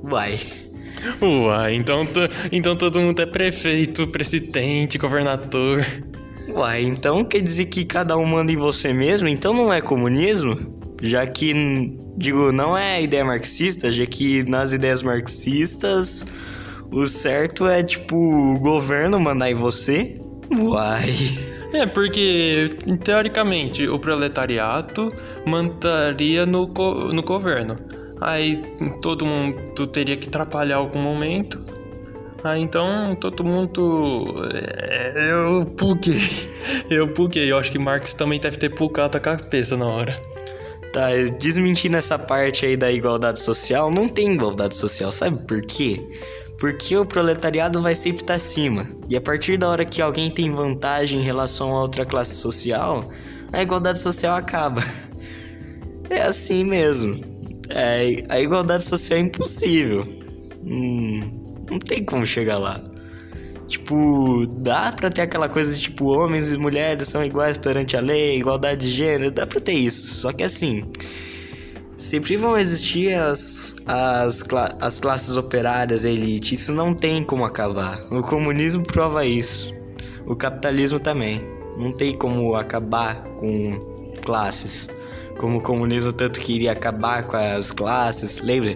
Uai. 0.03 0.39
Uai, 1.22 1.75
então, 1.75 2.08
então 2.51 2.75
todo 2.75 3.00
mundo 3.00 3.22
é 3.22 3.25
prefeito, 3.25 4.08
presidente, 4.08 4.98
governador. 4.98 5.86
Uai, 6.48 6.84
então 6.84 7.24
quer 7.24 7.41
dizer 7.41 7.65
que 7.65 7.86
cada 7.86 8.17
um 8.17 8.25
manda 8.25 8.51
em 8.51 8.58
você 8.58 8.93
mesmo? 8.93 9.27
Então 9.27 9.53
não 9.53 9.72
é 9.72 9.82
comunismo? 9.82 10.82
Já 11.01 11.25
que, 11.27 11.53
digo, 12.17 12.51
não 12.51 12.77
é 12.77 13.01
ideia 13.01 13.25
marxista, 13.25 13.91
já 13.91 14.05
que 14.05 14.43
nas 14.50 14.72
ideias 14.72 15.03
marxistas 15.03 16.25
o 16.94 17.08
certo 17.08 17.68
é, 17.68 17.84
tipo, 17.84 18.16
o 18.16 18.60
governo 18.60 19.20
mandar 19.20 19.50
em 19.50 19.56
você? 19.56 20.20
Uai. 20.58 21.14
É, 21.74 21.86
porque, 21.88 22.70
teoricamente, 23.04 23.88
o 23.88 23.98
proletariado 23.98 25.12
mandaria 25.46 26.46
no, 26.46 26.68
no 26.68 27.24
governo. 27.24 27.78
Aí 28.22 28.62
todo 29.02 29.26
mundo 29.26 29.88
teria 29.88 30.16
que 30.16 30.28
atrapalhar 30.28 30.78
algum 30.78 31.00
momento 31.00 31.60
ah, 32.44 32.60
então 32.60 33.16
todo 33.16 33.42
mundo. 33.42 34.26
É, 34.54 35.32
eu 35.32 35.66
puquei. 35.66 36.14
Eu 36.90 37.08
puquei. 37.08 37.50
Eu 37.50 37.58
acho 37.58 37.72
que 37.72 37.80
Marx 37.80 38.14
também 38.14 38.40
deve 38.40 38.58
ter 38.58 38.70
pucado 38.70 39.18
a 39.18 39.20
cabeça 39.20 39.78
na 39.78 39.86
hora. 39.86 40.20
Tá, 40.92 41.08
desmentindo 41.40 41.98
essa 41.98 42.20
parte 42.20 42.66
aí 42.66 42.78
da 42.78 42.92
igualdade 42.92 43.40
social, 43.40 43.90
não 43.90 44.08
tem 44.08 44.34
igualdade 44.34 44.76
social, 44.76 45.12
sabe 45.12 45.38
por 45.48 45.62
quê? 45.62 46.00
Porque 46.60 46.96
o 46.96 47.06
proletariado 47.06 47.82
vai 47.82 47.96
sempre 47.96 48.22
estar 48.22 48.36
acima. 48.36 48.88
E 49.10 49.18
a 49.18 49.22
partir 49.22 49.58
da 49.58 49.70
hora 49.70 49.86
que 49.86 50.02
alguém 50.02 50.32
tem 50.32 50.50
vantagem 50.50 51.20
em 51.20 51.24
relação 51.24 51.76
a 51.76 51.82
outra 51.82 52.06
classe 52.06 52.36
social, 52.36 53.10
a 53.52 53.62
igualdade 53.62 54.00
social 54.00 54.36
acaba. 54.36 54.84
É 56.10 56.22
assim 56.22 56.64
mesmo. 56.64 57.22
É, 57.70 58.26
a 58.30 58.40
igualdade 58.40 58.84
social 58.84 59.18
é 59.18 59.22
impossível. 59.22 60.06
Hum. 60.64 61.66
Não 61.70 61.80
tem 61.80 62.04
como 62.04 62.26
chegar 62.26 62.58
lá. 62.58 62.80
Tipo, 63.68 64.46
dá 64.46 64.92
pra 64.92 65.10
ter 65.10 65.22
aquela 65.22 65.50
coisa 65.50 65.76
de 65.76 65.82
tipo, 65.82 66.06
homens 66.06 66.52
e 66.52 66.58
mulheres 66.58 67.08
são 67.08 67.26
iguais 67.26 67.58
perante 67.58 67.98
a 67.98 68.02
lei, 68.02 68.38
igualdade 68.38 68.82
de 68.82 68.92
gênero, 68.92 69.32
dá 69.32 69.48
pra 69.48 69.60
ter 69.60 69.74
isso. 69.74 70.16
Só 70.16 70.32
que 70.32 70.44
assim, 70.44 70.86
sempre 71.96 72.36
vão 72.38 72.58
existir 72.58 73.14
as, 73.14 73.76
as, 73.86 74.44
as 74.80 75.00
classes 75.00 75.38
operárias, 75.38 76.06
a 76.06 76.10
elite. 76.10 76.56
Isso 76.56 76.74
não 76.74 76.94
tem 76.94 77.24
como 77.24 77.46
acabar. 77.46 78.00
O 78.12 78.22
comunismo 78.22 78.84
prova 78.84 79.26
isso. 79.26 79.74
O 80.26 80.36
capitalismo 80.36 81.00
também. 81.00 81.42
Não 81.78 81.92
tem 81.92 82.16
como 82.16 82.56
acabar 82.56 83.24
com 83.40 83.80
classes. 84.24 84.90
Como 85.38 85.58
o 85.58 85.62
comunismo 85.62 86.14
tanto 86.14 86.40
queria 86.40 86.72
acabar 86.72 87.24
com 87.24 87.36
as 87.36 87.72
classes, 87.72 88.40
lembra? 88.42 88.74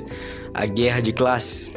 A 0.54 0.66
guerra 0.66 1.02
de 1.02 1.14
classes. 1.14 1.72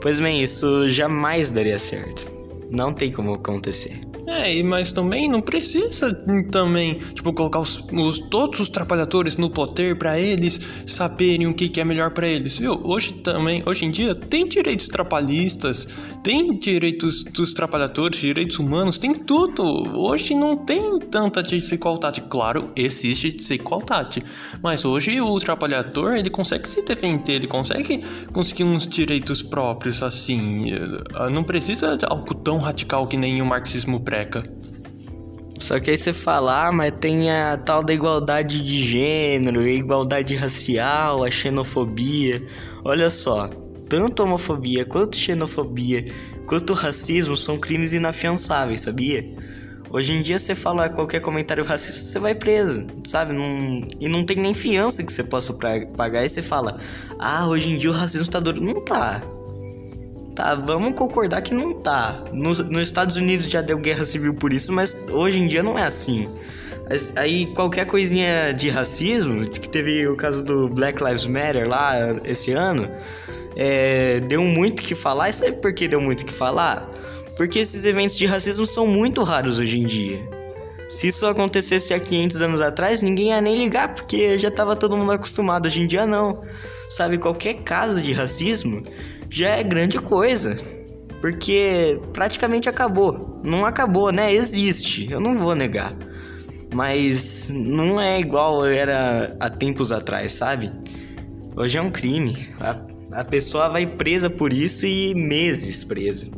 Pois 0.00 0.20
bem, 0.20 0.42
isso 0.42 0.88
jamais 0.88 1.50
daria 1.50 1.78
certo. 1.78 2.30
Não 2.70 2.92
tem 2.92 3.10
como 3.10 3.32
acontecer. 3.32 4.00
É, 4.26 4.62
mas 4.62 4.90
também 4.90 5.28
não 5.28 5.40
precisa 5.40 6.14
também, 6.50 6.94
tipo, 7.14 7.32
colocar 7.32 7.60
os, 7.60 7.84
os 7.92 8.18
todos 8.18 8.60
os 8.60 8.68
trabalhadores 8.68 9.36
no 9.36 9.50
poder 9.50 9.96
para 9.96 10.18
eles 10.18 10.60
saberem 10.86 11.46
o 11.46 11.54
que, 11.54 11.68
que 11.68 11.80
é 11.80 11.84
melhor 11.84 12.10
para 12.10 12.26
eles, 12.26 12.58
viu? 12.58 12.80
Hoje 12.84 13.12
também, 13.12 13.62
hoje 13.66 13.84
em 13.84 13.90
dia, 13.90 14.14
tem 14.14 14.46
direitos 14.46 14.88
trabalhistas, 14.88 15.86
tem 16.22 16.58
direitos 16.58 17.22
dos 17.22 17.52
trabalhadores, 17.52 18.18
direitos 18.18 18.58
humanos, 18.58 18.98
tem 18.98 19.14
tudo. 19.14 19.62
Hoje 19.98 20.34
não 20.34 20.56
tem 20.56 20.98
tanta 21.10 21.42
desigualdade. 21.42 22.22
Claro, 22.22 22.70
existe 22.74 23.30
desigualdade, 23.30 24.22
mas 24.62 24.84
hoje 24.84 25.20
o 25.20 25.38
trabalhador 25.38 26.16
ele 26.16 26.30
consegue 26.30 26.66
se 26.68 26.82
defender, 26.82 27.34
ele 27.34 27.46
consegue 27.46 28.02
conseguir 28.32 28.64
uns 28.64 28.86
direitos 28.86 29.42
próprios 29.42 30.02
assim. 30.02 30.70
Não 31.30 31.44
precisa 31.44 31.96
de 31.96 32.06
algo 32.06 32.34
tão 32.34 32.58
radical 32.58 33.06
que 33.06 33.16
nem 33.16 33.42
o 33.42 33.46
marxismo 33.46 34.00
pré 34.00 34.13
só 35.58 35.80
que 35.80 35.90
aí 35.90 35.96
você 35.96 36.12
fala, 36.12 36.66
ah, 36.66 36.72
mas 36.72 36.92
tem 37.00 37.30
a 37.30 37.56
tal 37.56 37.82
da 37.82 37.94
igualdade 37.94 38.60
de 38.60 38.80
gênero, 38.82 39.66
igualdade 39.66 40.34
racial, 40.36 41.24
a 41.24 41.30
xenofobia. 41.30 42.42
Olha 42.84 43.08
só, 43.08 43.48
tanto 43.88 44.22
homofobia 44.22 44.84
quanto 44.84 45.16
xenofobia 45.16 46.04
quanto 46.46 46.74
racismo 46.74 47.34
são 47.36 47.58
crimes 47.58 47.94
inafiançáveis, 47.94 48.82
sabia? 48.82 49.24
Hoje 49.90 50.12
em 50.12 50.22
dia 50.22 50.38
você 50.38 50.54
fala 50.54 50.88
qualquer 50.88 51.20
comentário 51.20 51.64
racista, 51.64 52.00
você 52.00 52.18
vai 52.18 52.34
preso, 52.34 52.86
sabe? 53.06 53.32
Não, 53.32 53.86
e 54.00 54.08
não 54.08 54.24
tem 54.24 54.36
nem 54.36 54.52
fiança 54.52 55.02
que 55.02 55.12
você 55.12 55.24
possa 55.24 55.54
pagar. 55.96 56.24
E 56.24 56.28
você 56.28 56.42
fala, 56.42 56.78
ah, 57.18 57.46
hoje 57.46 57.70
em 57.70 57.78
dia 57.78 57.90
o 57.90 57.94
racismo 57.94 58.28
tá 58.28 58.40
duro. 58.40 58.60
Não 58.60 58.82
tá. 58.82 59.22
Tá, 60.34 60.54
vamos 60.54 60.94
concordar 60.94 61.42
que 61.42 61.54
não 61.54 61.72
tá. 61.72 62.24
Nos, 62.32 62.58
nos 62.58 62.82
Estados 62.82 63.16
Unidos 63.16 63.46
já 63.46 63.60
deu 63.60 63.78
guerra 63.78 64.04
civil 64.04 64.34
por 64.34 64.52
isso, 64.52 64.72
mas 64.72 64.98
hoje 65.08 65.38
em 65.38 65.46
dia 65.46 65.62
não 65.62 65.78
é 65.78 65.84
assim. 65.84 66.28
Aí 67.16 67.46
qualquer 67.54 67.86
coisinha 67.86 68.52
de 68.52 68.68
racismo, 68.68 69.48
que 69.48 69.68
teve 69.68 70.06
o 70.06 70.16
caso 70.16 70.44
do 70.44 70.68
Black 70.68 71.02
Lives 71.02 71.24
Matter 71.24 71.68
lá 71.68 71.94
esse 72.24 72.50
ano, 72.50 72.90
é, 73.56 74.20
deu 74.20 74.42
muito 74.42 74.82
que 74.82 74.94
falar. 74.94 75.30
E 75.30 75.32
sabe 75.32 75.52
por 75.52 75.72
que 75.72 75.86
deu 75.86 76.00
muito 76.00 76.24
que 76.24 76.32
falar? 76.32 76.86
Porque 77.36 77.60
esses 77.60 77.84
eventos 77.84 78.16
de 78.16 78.26
racismo 78.26 78.66
são 78.66 78.86
muito 78.86 79.22
raros 79.22 79.58
hoje 79.60 79.78
em 79.78 79.86
dia. 79.86 80.18
Se 80.88 81.08
isso 81.08 81.26
acontecesse 81.26 81.94
há 81.94 82.00
500 82.00 82.42
anos 82.42 82.60
atrás, 82.60 83.00
ninguém 83.00 83.28
ia 83.28 83.40
nem 83.40 83.56
ligar, 83.56 83.94
porque 83.94 84.38
já 84.38 84.50
tava 84.50 84.76
todo 84.76 84.96
mundo 84.96 85.12
acostumado. 85.12 85.66
Hoje 85.66 85.80
em 85.80 85.86
dia, 85.86 86.06
não. 86.06 86.42
Sabe, 86.88 87.16
qualquer 87.16 87.54
caso 87.54 88.02
de 88.02 88.12
racismo 88.12 88.82
já 89.34 89.56
é 89.56 89.62
grande 89.64 89.98
coisa. 89.98 90.56
Porque 91.20 91.98
praticamente 92.12 92.68
acabou. 92.68 93.40
Não 93.42 93.66
acabou, 93.66 94.12
né? 94.12 94.32
Existe, 94.32 95.10
eu 95.10 95.18
não 95.18 95.36
vou 95.36 95.56
negar. 95.56 95.92
Mas 96.72 97.50
não 97.50 98.00
é 98.00 98.20
igual 98.20 98.64
era 98.64 99.36
há 99.40 99.50
tempos 99.50 99.90
atrás, 99.90 100.32
sabe? 100.32 100.70
Hoje 101.56 101.78
é 101.78 101.82
um 101.82 101.90
crime. 101.90 102.48
A, 102.60 102.76
a 103.20 103.24
pessoa 103.24 103.68
vai 103.68 103.86
presa 103.86 104.30
por 104.30 104.52
isso 104.52 104.86
e 104.86 105.14
meses 105.14 105.82
preso. 105.82 106.30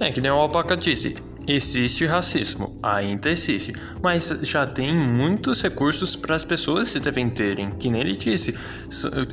É 0.00 0.10
que 0.10 0.20
nem 0.20 0.30
o 0.30 0.34
Alpaca 0.34 0.76
disse. 0.76 1.14
Existe 1.46 2.06
racismo, 2.06 2.78
ainda 2.80 3.28
existe, 3.28 3.72
mas 4.00 4.28
já 4.42 4.64
tem 4.64 4.94
muitos 4.96 5.60
recursos 5.60 6.14
para 6.14 6.36
as 6.36 6.44
pessoas 6.44 6.90
se 6.90 7.00
defenderem, 7.00 7.70
que 7.72 7.90
nem 7.90 8.00
ele 8.00 8.14
disse. 8.14 8.54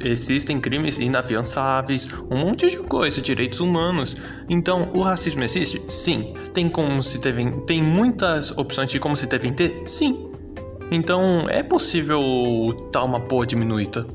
Existem 0.04 0.60
crimes 0.60 0.98
inafiançáveis, 0.98 2.08
um 2.30 2.38
monte 2.38 2.66
de 2.66 2.78
coisa, 2.78 3.22
direitos 3.22 3.60
humanos. 3.60 4.16
Então, 4.50 4.89
o 4.94 5.01
racismo 5.01 5.44
existe? 5.44 5.82
Sim. 5.88 6.34
Tem 6.51 6.68
como 6.68 7.04
se 7.04 7.20
devem, 7.20 7.60
tem 7.62 7.84
muitas 7.84 8.51
opções 8.58 8.89
de 8.89 9.00
como 9.00 9.16
se 9.16 9.28
devem 9.28 9.54
ter? 9.54 9.84
Sim. 9.86 10.30
Então 10.92 11.48
é 11.48 11.62
possível 11.62 12.22
dar 12.92 13.04
uma 13.04 13.20
boa 13.20 13.46
diminuída. 13.46 14.06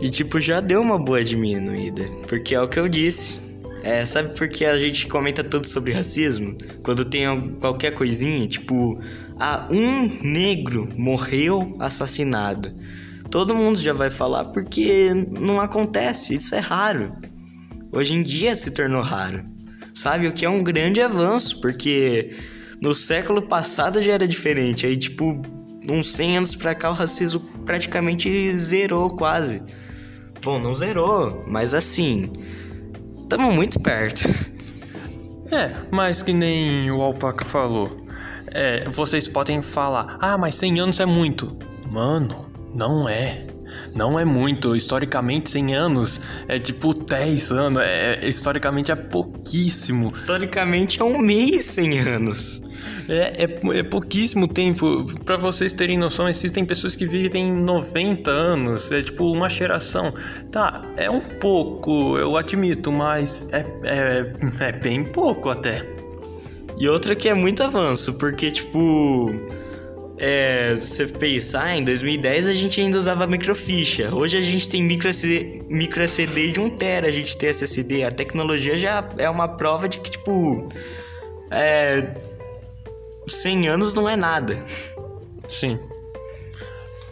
E 0.00 0.08
tipo, 0.08 0.40
já 0.40 0.60
deu 0.60 0.80
uma 0.80 0.98
boa 0.98 1.22
diminuída. 1.22 2.04
Porque 2.26 2.54
é 2.54 2.60
o 2.60 2.68
que 2.68 2.78
eu 2.78 2.88
disse. 2.88 3.45
É, 3.82 4.04
sabe 4.04 4.34
por 4.36 4.48
que 4.48 4.64
a 4.64 4.76
gente 4.76 5.06
comenta 5.06 5.44
tudo 5.44 5.66
sobre 5.66 5.92
racismo? 5.92 6.56
Quando 6.82 7.04
tem 7.04 7.52
qualquer 7.60 7.92
coisinha, 7.92 8.46
tipo, 8.48 9.00
ah, 9.38 9.68
um 9.70 10.08
negro 10.22 10.88
morreu 10.96 11.74
assassinado. 11.78 12.74
Todo 13.30 13.54
mundo 13.54 13.78
já 13.78 13.92
vai 13.92 14.10
falar 14.10 14.46
porque 14.46 15.12
não 15.14 15.60
acontece, 15.60 16.34
isso 16.34 16.54
é 16.54 16.58
raro. 16.58 17.12
Hoje 17.92 18.14
em 18.14 18.22
dia 18.22 18.54
se 18.54 18.70
tornou 18.70 19.02
raro. 19.02 19.44
Sabe? 19.94 20.28
O 20.28 20.32
que 20.32 20.44
é 20.44 20.50
um 20.50 20.62
grande 20.62 21.00
avanço, 21.00 21.60
porque 21.60 22.36
no 22.80 22.94
século 22.94 23.46
passado 23.46 24.02
já 24.02 24.12
era 24.12 24.28
diferente. 24.28 24.86
Aí, 24.86 24.96
tipo, 24.96 25.40
uns 25.88 26.12
100 26.12 26.36
anos 26.38 26.56
pra 26.56 26.74
cá 26.74 26.90
o 26.90 26.94
racismo 26.94 27.40
praticamente 27.64 28.54
zerou 28.56 29.10
quase. 29.10 29.62
Bom, 30.42 30.58
não 30.58 30.74
zerou, 30.74 31.44
mas 31.46 31.74
assim, 31.74 32.30
Tamo 33.28 33.52
muito 33.52 33.80
perto. 33.80 34.28
É, 35.52 35.70
mas 35.92 36.22
que 36.22 36.32
nem 36.32 36.90
o 36.90 37.00
Alpaca 37.00 37.44
falou. 37.44 37.96
É, 38.48 38.88
vocês 38.88 39.28
podem 39.28 39.62
falar, 39.62 40.16
ah, 40.20 40.36
mas 40.36 40.56
100 40.56 40.80
anos 40.80 41.00
é 41.00 41.06
muito. 41.06 41.56
Mano, 41.88 42.50
não 42.74 43.08
é. 43.08 43.46
Não 43.94 44.18
é 44.18 44.24
muito. 44.24 44.76
Historicamente, 44.76 45.50
100 45.50 45.74
anos 45.74 46.20
é 46.48 46.58
tipo 46.58 46.92
10 46.92 47.52
anos. 47.52 47.82
É, 47.82 48.20
historicamente 48.28 48.92
é 48.92 48.96
pouquíssimo. 48.96 50.10
Historicamente 50.10 51.00
é 51.00 51.04
um 51.04 51.18
mês 51.18 51.64
100 51.64 51.98
anos. 52.00 52.62
É, 53.08 53.44
é, 53.44 53.78
é 53.78 53.82
pouquíssimo 53.82 54.48
tempo. 54.48 55.04
Para 55.24 55.36
vocês 55.36 55.72
terem 55.72 55.96
noção, 55.96 56.28
existem 56.28 56.64
pessoas 56.64 56.96
que 56.96 57.06
vivem 57.06 57.52
90 57.52 58.30
anos. 58.30 58.90
É 58.90 59.00
tipo 59.02 59.24
uma 59.32 59.48
geração. 59.48 60.12
Tá, 60.50 60.84
é 60.96 61.10
um 61.10 61.20
pouco, 61.20 62.18
eu 62.18 62.36
admito, 62.36 62.92
mas 62.92 63.48
é, 63.52 63.64
é, 63.84 64.32
é 64.60 64.72
bem 64.72 65.04
pouco 65.04 65.48
até. 65.48 65.86
E 66.78 66.88
outra 66.88 67.16
que 67.16 67.28
é 67.28 67.34
muito 67.34 67.62
avanço, 67.62 68.14
porque 68.14 68.50
tipo. 68.50 69.34
É, 70.18 70.74
você 70.74 71.06
pensar, 71.06 71.76
em 71.76 71.84
2010 71.84 72.48
a 72.48 72.54
gente 72.54 72.80
ainda 72.80 72.98
usava 72.98 73.26
microficha. 73.26 74.14
Hoje 74.14 74.36
a 74.36 74.40
gente 74.40 74.68
tem 74.68 74.82
micro 74.82 75.08
SD, 75.08 75.62
micro 75.68 76.02
SD 76.02 76.52
de 76.52 76.60
1TB, 76.60 77.04
a 77.06 77.10
gente 77.10 77.36
tem 77.36 77.48
SSD. 77.50 78.04
A 78.04 78.10
tecnologia 78.10 78.76
já 78.76 79.08
é 79.18 79.28
uma 79.28 79.48
prova 79.48 79.88
de 79.88 80.00
que, 80.00 80.10
tipo. 80.10 80.68
É, 81.50 82.14
100 83.28 83.68
anos 83.68 83.94
não 83.94 84.08
é 84.08 84.16
nada. 84.16 84.62
Sim. 85.48 85.78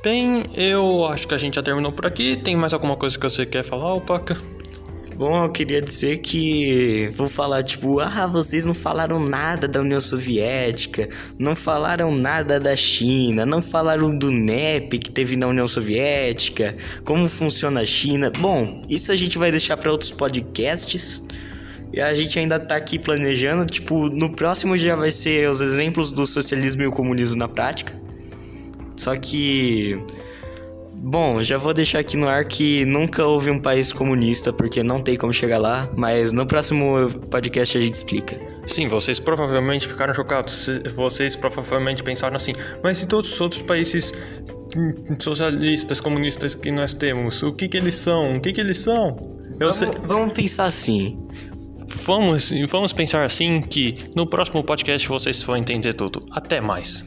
Bem, 0.02 0.44
eu 0.54 1.06
acho 1.06 1.26
que 1.26 1.34
a 1.34 1.38
gente 1.38 1.54
já 1.54 1.62
terminou 1.62 1.90
por 1.90 2.06
aqui. 2.06 2.37
Tem 2.37 2.56
mais 2.56 2.73
alguma 2.73 2.96
coisa 2.96 3.18
que 3.18 3.25
você 3.25 3.44
quer 3.44 3.62
falar, 3.62 3.94
Opaca? 3.94 4.37
Bom, 5.16 5.44
eu 5.44 5.49
queria 5.49 5.80
dizer 5.80 6.18
que 6.18 7.09
vou 7.14 7.28
falar 7.28 7.62
tipo, 7.62 8.00
ah, 8.00 8.26
vocês 8.26 8.64
não 8.64 8.75
falaram 8.75 9.21
nada 9.21 9.68
da 9.68 9.80
União 9.80 10.00
Soviética, 10.00 11.09
não 11.38 11.54
falaram 11.54 12.12
nada 12.12 12.59
da 12.59 12.75
China, 12.75 13.47
não 13.47 13.62
falaram 13.62 14.16
do 14.16 14.28
NEP 14.28 14.99
que 14.99 15.12
teve 15.12 15.37
na 15.37 15.47
União 15.47 15.68
Soviética, 15.68 16.75
como 17.04 17.28
funciona 17.28 17.83
a 17.83 17.87
China. 17.87 18.28
Bom, 18.28 18.83
isso 18.88 19.12
a 19.12 19.16
gente 19.16 19.38
vai 19.38 19.52
deixar 19.52 19.76
para 19.76 19.92
outros 19.92 20.11
podcasts. 20.11 21.23
E 21.92 22.00
a 22.00 22.12
gente 22.12 22.37
ainda 22.37 22.59
tá 22.59 22.75
aqui 22.75 22.99
planejando, 22.99 23.64
tipo, 23.66 24.09
no 24.09 24.35
próximo 24.35 24.76
já 24.76 24.97
vai 24.97 25.12
ser 25.12 25.49
os 25.49 25.61
exemplos 25.61 26.11
do 26.11 26.26
socialismo 26.26 26.83
e 26.83 26.88
o 26.88 26.90
comunismo 26.90 27.37
na 27.37 27.47
prática. 27.47 27.94
Só 28.97 29.14
que 29.16 29.97
Bom, 31.07 31.43
já 31.43 31.59
vou 31.59 31.75
deixar 31.75 31.99
aqui 31.99 32.17
no 32.17 32.27
ar 32.27 32.47
que 32.47 32.87
nunca 32.87 33.27
houve 33.27 33.51
um 33.51 33.59
país 33.59 33.93
comunista, 33.93 34.55
porque 34.55 34.83
não 34.83 35.03
tem 35.03 35.19
como 35.19 35.35
chegar 35.35 35.59
lá, 35.59 35.87
mas 35.95 36.33
no 36.33 36.47
próximo 36.47 37.11
podcast 37.31 37.77
a 37.77 37.81
gente 37.83 37.97
explica. 37.97 38.40
Sim, 38.67 38.88
vocês 38.88 39.21
provavelmente 39.21 39.87
ficaram 39.87 40.14
chocados. 40.14 40.81
Vocês 40.95 41.37
provavelmente 41.37 42.03
pensaram 42.03 42.35
assim, 42.35 42.55
mas 42.83 43.03
e 43.03 43.07
todos 43.07 43.31
os 43.31 43.38
outros 43.38 43.61
países 43.61 44.14
socialistas, 45.19 46.01
comunistas 46.01 46.55
que 46.55 46.71
nós 46.71 46.95
temos, 46.95 47.43
o 47.43 47.53
que 47.53 47.69
que 47.69 47.77
eles 47.77 47.97
são? 47.97 48.38
O 48.38 48.40
que 48.40 48.55
que 48.55 48.61
eles 48.62 48.79
são? 48.79 49.14
Vamos, 49.59 49.77
sei... 49.77 49.88
vamos 50.05 50.33
pensar 50.33 50.64
assim. 50.64 51.19
Vamos, 52.07 52.51
vamos 52.71 52.95
pensar 52.95 53.27
assim 53.27 53.61
que 53.61 53.95
no 54.17 54.27
próximo 54.27 54.64
podcast 54.64 55.07
vocês 55.07 55.43
vão 55.43 55.59
entender 55.59 55.93
tudo. 55.93 56.21
Até 56.31 56.62
mais. 56.62 57.05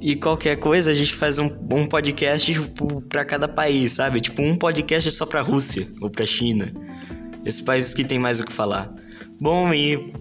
E 0.00 0.14
qualquer 0.14 0.58
coisa 0.58 0.90
a 0.90 0.94
gente 0.94 1.14
faz 1.14 1.38
um, 1.38 1.48
um 1.70 1.86
podcast 1.86 2.52
tipo, 2.52 3.00
para 3.02 3.24
cada 3.24 3.48
país, 3.48 3.92
sabe? 3.92 4.20
Tipo, 4.20 4.42
um 4.42 4.54
podcast 4.54 5.10
só 5.10 5.24
pra 5.24 5.40
Rússia 5.40 5.88
ou 6.00 6.10
pra 6.10 6.26
China. 6.26 6.72
Esses 7.44 7.60
países 7.60 7.94
que 7.94 8.04
tem 8.04 8.18
mais 8.18 8.40
o 8.40 8.44
que 8.44 8.52
falar. 8.52 8.90
Bom, 9.40 9.72
e 9.72 10.12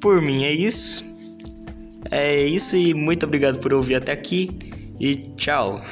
por 0.00 0.20
mim 0.20 0.44
é 0.44 0.52
isso. 0.52 1.04
É 2.10 2.42
isso 2.42 2.76
e 2.76 2.92
muito 2.92 3.24
obrigado 3.24 3.58
por 3.58 3.72
ouvir 3.72 3.96
até 3.96 4.12
aqui. 4.12 4.50
E 5.00 5.16
tchau. 5.36 5.82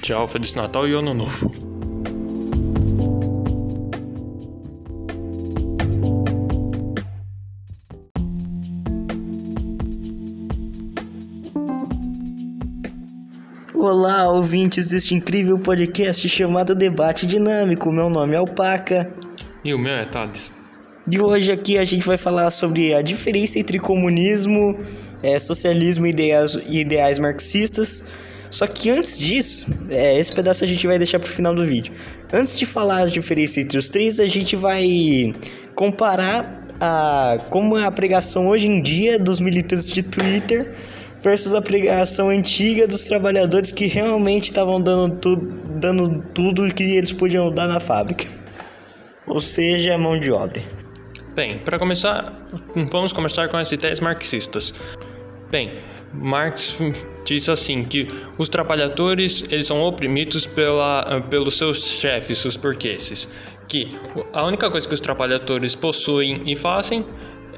Tchau, 0.00 0.26
Feliz 0.26 0.54
Natal 0.54 0.88
e 0.88 0.92
Ano 0.92 1.14
Novo. 1.14 1.71
Ouvintes 14.42 14.88
deste 14.88 15.14
incrível 15.14 15.56
podcast 15.56 16.28
chamado 16.28 16.74
Debate 16.74 17.26
Dinâmico. 17.26 17.92
Meu 17.92 18.10
nome 18.10 18.34
é 18.34 18.38
Alpaca. 18.38 19.08
E 19.64 19.72
o 19.72 19.78
meu 19.78 19.92
é 19.92 20.04
Thales. 20.04 20.50
E 21.08 21.20
hoje 21.20 21.52
aqui 21.52 21.78
a 21.78 21.84
gente 21.84 22.04
vai 22.04 22.16
falar 22.16 22.50
sobre 22.50 22.92
a 22.92 23.02
diferença 23.02 23.60
entre 23.60 23.78
comunismo, 23.78 24.80
é, 25.22 25.38
socialismo 25.38 26.08
e 26.08 26.10
ideais, 26.10 26.58
ideais 26.66 27.18
marxistas. 27.20 28.08
Só 28.50 28.66
que 28.66 28.90
antes 28.90 29.16
disso, 29.16 29.72
é, 29.88 30.18
esse 30.18 30.34
pedaço 30.34 30.64
a 30.64 30.66
gente 30.66 30.88
vai 30.88 30.98
deixar 30.98 31.20
para 31.20 31.28
o 31.28 31.32
final 31.32 31.54
do 31.54 31.64
vídeo. 31.64 31.92
Antes 32.32 32.56
de 32.56 32.66
falar 32.66 33.02
as 33.02 33.12
diferenças 33.12 33.58
entre 33.58 33.78
os 33.78 33.88
três, 33.88 34.18
a 34.18 34.26
gente 34.26 34.56
vai 34.56 35.32
comparar 35.76 36.66
a, 36.80 37.36
como 37.48 37.78
é 37.78 37.84
a 37.84 37.92
pregação 37.92 38.48
hoje 38.48 38.66
em 38.66 38.82
dia 38.82 39.20
dos 39.20 39.40
militantes 39.40 39.88
de 39.88 40.02
Twitter 40.02 40.74
versus 41.22 41.54
a 41.54 41.62
pregação 41.62 42.28
antiga 42.28 42.86
dos 42.86 43.04
trabalhadores 43.04 43.70
que 43.70 43.86
realmente 43.86 44.44
estavam 44.44 44.80
dando, 44.80 45.16
tu, 45.16 45.36
dando 45.36 46.22
tudo 46.34 46.72
que 46.74 46.82
eles 46.82 47.12
podiam 47.12 47.50
dar 47.50 47.68
na 47.68 47.78
fábrica. 47.78 48.26
Ou 49.26 49.40
seja, 49.40 49.96
mão 49.96 50.18
de 50.18 50.32
obra. 50.32 50.62
Bem, 51.34 51.58
para 51.58 51.78
começar, 51.78 52.32
vamos 52.90 53.12
começar 53.12 53.48
com 53.48 53.56
as 53.56 53.70
ideias 53.70 54.00
marxistas. 54.00 54.74
Bem, 55.50 55.78
Marx 56.12 56.78
diz 57.24 57.48
assim 57.48 57.84
que 57.84 58.08
os 58.36 58.48
trabalhadores 58.48 59.44
eles 59.48 59.66
são 59.66 59.80
oprimidos 59.80 60.46
pela, 60.46 61.22
pelos 61.30 61.56
seus 61.56 61.86
chefes, 61.86 62.44
os 62.44 62.56
burgueses, 62.56 63.28
que 63.66 63.96
a 64.32 64.44
única 64.44 64.70
coisa 64.70 64.86
que 64.86 64.94
os 64.94 65.00
trabalhadores 65.00 65.74
possuem 65.74 66.42
e 66.46 66.54
fazem 66.56 67.06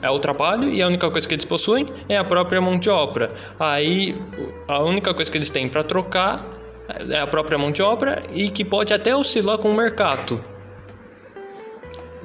é 0.04 0.10
o 0.10 0.18
trabalho 0.18 0.68
e 0.68 0.82
a 0.82 0.86
única 0.86 1.10
coisa 1.10 1.26
que 1.26 1.34
eles 1.34 1.46
possuem 1.46 1.86
é 2.08 2.18
a 2.18 2.24
própria 2.24 2.60
mão 2.60 2.78
de 2.78 2.90
obra. 2.90 3.32
Aí 3.58 4.14
a 4.68 4.82
única 4.82 5.14
coisa 5.14 5.30
que 5.30 5.38
eles 5.38 5.48
têm 5.48 5.66
para 5.66 5.82
trocar 5.82 6.46
é 7.08 7.18
a 7.18 7.26
própria 7.26 7.56
mão 7.56 7.72
de 7.72 7.80
obra 7.80 8.22
e 8.34 8.50
que 8.50 8.64
pode 8.64 8.92
até 8.92 9.16
oscilar 9.16 9.56
com 9.56 9.70
o 9.70 9.74
mercado. 9.74 10.44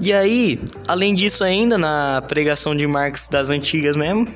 E 0.01 0.11
aí, 0.11 0.59
além 0.87 1.15
disso 1.15 1.43
ainda 1.43 1.77
na 1.77 2.21
pregação 2.27 2.75
de 2.75 2.85
Marx 2.85 3.29
das 3.29 3.49
antigas 3.49 3.95
mesmo, 3.95 4.27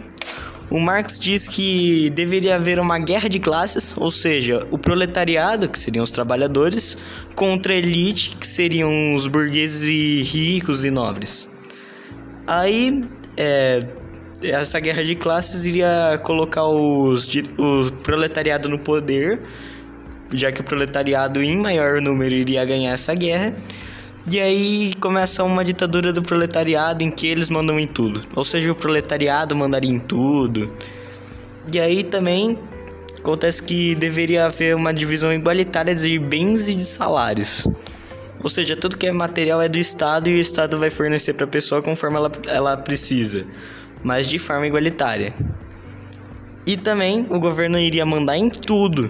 o 0.69 0.79
Marx 0.79 1.19
diz 1.19 1.45
que 1.45 2.09
deveria 2.11 2.55
haver 2.55 2.79
uma 2.79 2.97
guerra 2.99 3.27
de 3.27 3.39
classes, 3.39 3.95
ou 3.97 4.09
seja, 4.09 4.65
o 4.71 4.77
proletariado, 4.77 5.67
que 5.69 5.77
seriam 5.77 6.03
os 6.03 6.11
trabalhadores, 6.11 6.97
contra 7.35 7.73
a 7.73 7.77
elite, 7.77 8.35
que 8.37 8.47
seriam 8.47 9.13
os 9.13 9.27
burgueses 9.27 9.87
e 9.87 10.23
ricos 10.23 10.83
e 10.83 10.91
nobres. 10.91 11.49
Aí 12.45 13.03
é, 13.37 13.85
essa 14.43 14.79
guerra 14.79 15.03
de 15.03 15.15
classes 15.15 15.65
iria 15.65 16.19
colocar 16.23 16.65
os, 16.65 17.27
os 17.57 17.91
proletariado 18.03 18.67
no 18.67 18.79
poder, 18.79 19.41
já 20.33 20.51
que 20.51 20.61
o 20.61 20.63
proletariado 20.63 21.41
em 21.41 21.57
maior 21.57 22.01
número 22.01 22.35
iria 22.35 22.63
ganhar 22.65 22.93
essa 22.93 23.13
guerra. 23.13 23.53
E 24.29 24.39
aí 24.39 24.93
começa 25.01 25.43
uma 25.43 25.65
ditadura 25.65 26.13
do 26.13 26.21
proletariado 26.21 27.03
em 27.03 27.11
que 27.11 27.27
eles 27.27 27.49
mandam 27.49 27.77
em 27.79 27.87
tudo. 27.87 28.21
Ou 28.33 28.45
seja, 28.45 28.71
o 28.71 28.75
proletariado 28.75 29.55
mandaria 29.55 29.91
em 29.91 29.99
tudo. 29.99 30.71
E 31.71 31.79
aí 31.79 32.03
também 32.03 32.57
acontece 33.17 33.61
que 33.61 33.95
deveria 33.95 34.45
haver 34.45 34.75
uma 34.75 34.93
divisão 34.93 35.33
igualitária 35.33 35.93
de 35.93 36.17
bens 36.19 36.67
e 36.69 36.75
de 36.75 36.83
salários. 36.83 37.67
Ou 38.43 38.49
seja, 38.49 38.75
tudo 38.75 38.97
que 38.97 39.07
é 39.07 39.11
material 39.11 39.61
é 39.61 39.69
do 39.69 39.79
Estado 39.79 40.29
e 40.29 40.35
o 40.35 40.39
Estado 40.39 40.77
vai 40.77 40.89
fornecer 40.89 41.33
para 41.33 41.45
a 41.45 41.47
pessoa 41.47 41.81
conforme 41.81 42.17
ela, 42.17 42.31
ela 42.47 42.77
precisa, 42.77 43.47
mas 44.03 44.27
de 44.27 44.37
forma 44.37 44.67
igualitária. 44.67 45.33
E 46.65 46.77
também 46.77 47.25
o 47.29 47.39
governo 47.39 47.79
iria 47.79 48.05
mandar 48.05 48.37
em 48.37 48.49
tudo. 48.49 49.09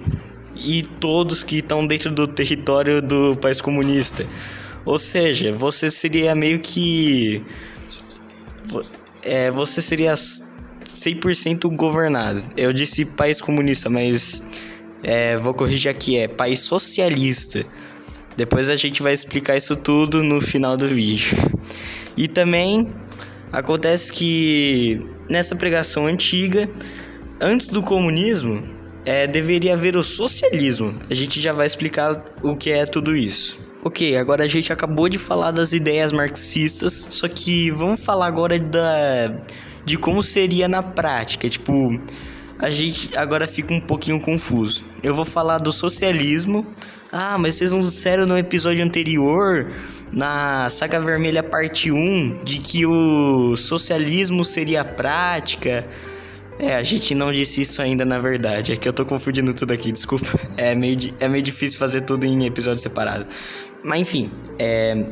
e 0.56 0.82
todos 0.82 1.42
que 1.42 1.58
estão 1.58 1.84
dentro 1.84 2.10
do 2.12 2.28
território 2.28 3.02
do 3.02 3.36
país 3.36 3.60
comunista. 3.60 4.24
Ou 4.84 4.98
seja, 4.98 5.52
você 5.52 5.90
seria 5.90 6.34
meio 6.34 6.60
que. 6.60 7.42
É, 9.22 9.50
você 9.50 9.82
seria 9.82 10.14
100% 10.14 11.74
governado. 11.74 12.42
Eu 12.56 12.72
disse 12.72 13.04
país 13.04 13.40
comunista, 13.40 13.90
mas 13.90 14.44
é, 15.02 15.36
vou 15.36 15.54
corrigir 15.54 15.90
aqui: 15.90 16.18
é 16.18 16.28
país 16.28 16.60
socialista. 16.60 17.64
Depois 18.36 18.68
a 18.68 18.76
gente 18.76 19.02
vai 19.02 19.12
explicar 19.12 19.56
isso 19.56 19.76
tudo 19.76 20.22
no 20.22 20.40
final 20.40 20.76
do 20.76 20.88
vídeo. 20.88 21.36
E 22.16 22.28
também 22.28 22.90
acontece 23.52 24.12
que 24.12 25.04
nessa 25.28 25.54
pregação 25.54 26.06
antiga, 26.06 26.68
antes 27.40 27.68
do 27.68 27.82
comunismo, 27.82 28.62
é, 29.04 29.26
deveria 29.26 29.74
haver 29.74 29.96
o 29.96 30.02
socialismo. 30.02 30.94
A 31.08 31.14
gente 31.14 31.40
já 31.40 31.52
vai 31.52 31.66
explicar 31.66 32.24
o 32.42 32.56
que 32.56 32.70
é 32.70 32.86
tudo 32.86 33.16
isso. 33.16 33.58
Ok, 33.82 34.16
agora 34.16 34.44
a 34.44 34.48
gente 34.48 34.72
acabou 34.72 35.08
de 35.10 35.18
falar 35.18 35.50
das 35.50 35.74
ideias 35.74 36.10
marxistas, 36.10 37.06
só 37.10 37.28
que 37.28 37.70
vamos 37.70 38.02
falar 38.02 38.26
agora 38.26 38.58
da 38.58 39.36
de 39.84 39.98
como 39.98 40.22
seria 40.22 40.66
na 40.66 40.82
prática. 40.82 41.48
Tipo, 41.50 42.00
a 42.58 42.70
gente 42.70 43.14
agora 43.16 43.46
fica 43.46 43.74
um 43.74 43.80
pouquinho 43.80 44.20
confuso. 44.20 44.82
Eu 45.02 45.14
vou 45.14 45.24
falar 45.24 45.58
do 45.58 45.70
socialismo. 45.70 46.66
Ah, 47.16 47.38
mas 47.38 47.54
vocês 47.54 47.70
não 47.70 47.80
disseram 47.80 48.26
no 48.26 48.36
episódio 48.36 48.84
anterior, 48.84 49.70
na 50.10 50.68
Saga 50.68 50.98
Vermelha 50.98 51.44
parte 51.44 51.92
1, 51.92 52.38
de 52.42 52.58
que 52.58 52.84
o 52.84 53.56
socialismo 53.56 54.44
seria 54.44 54.84
prática. 54.84 55.84
É, 56.58 56.74
a 56.74 56.82
gente 56.82 57.14
não 57.14 57.32
disse 57.32 57.60
isso 57.60 57.80
ainda 57.80 58.04
na 58.04 58.18
verdade. 58.18 58.72
É 58.72 58.76
que 58.76 58.88
eu 58.88 58.92
tô 58.92 59.06
confundindo 59.06 59.54
tudo 59.54 59.72
aqui, 59.72 59.92
desculpa. 59.92 60.26
É 60.58 60.74
meio, 60.74 61.14
é 61.20 61.28
meio 61.28 61.40
difícil 61.40 61.78
fazer 61.78 62.00
tudo 62.00 62.26
em 62.26 62.46
episódio 62.46 62.82
separado. 62.82 63.30
Mas 63.84 64.00
enfim, 64.00 64.32
é, 64.58 65.06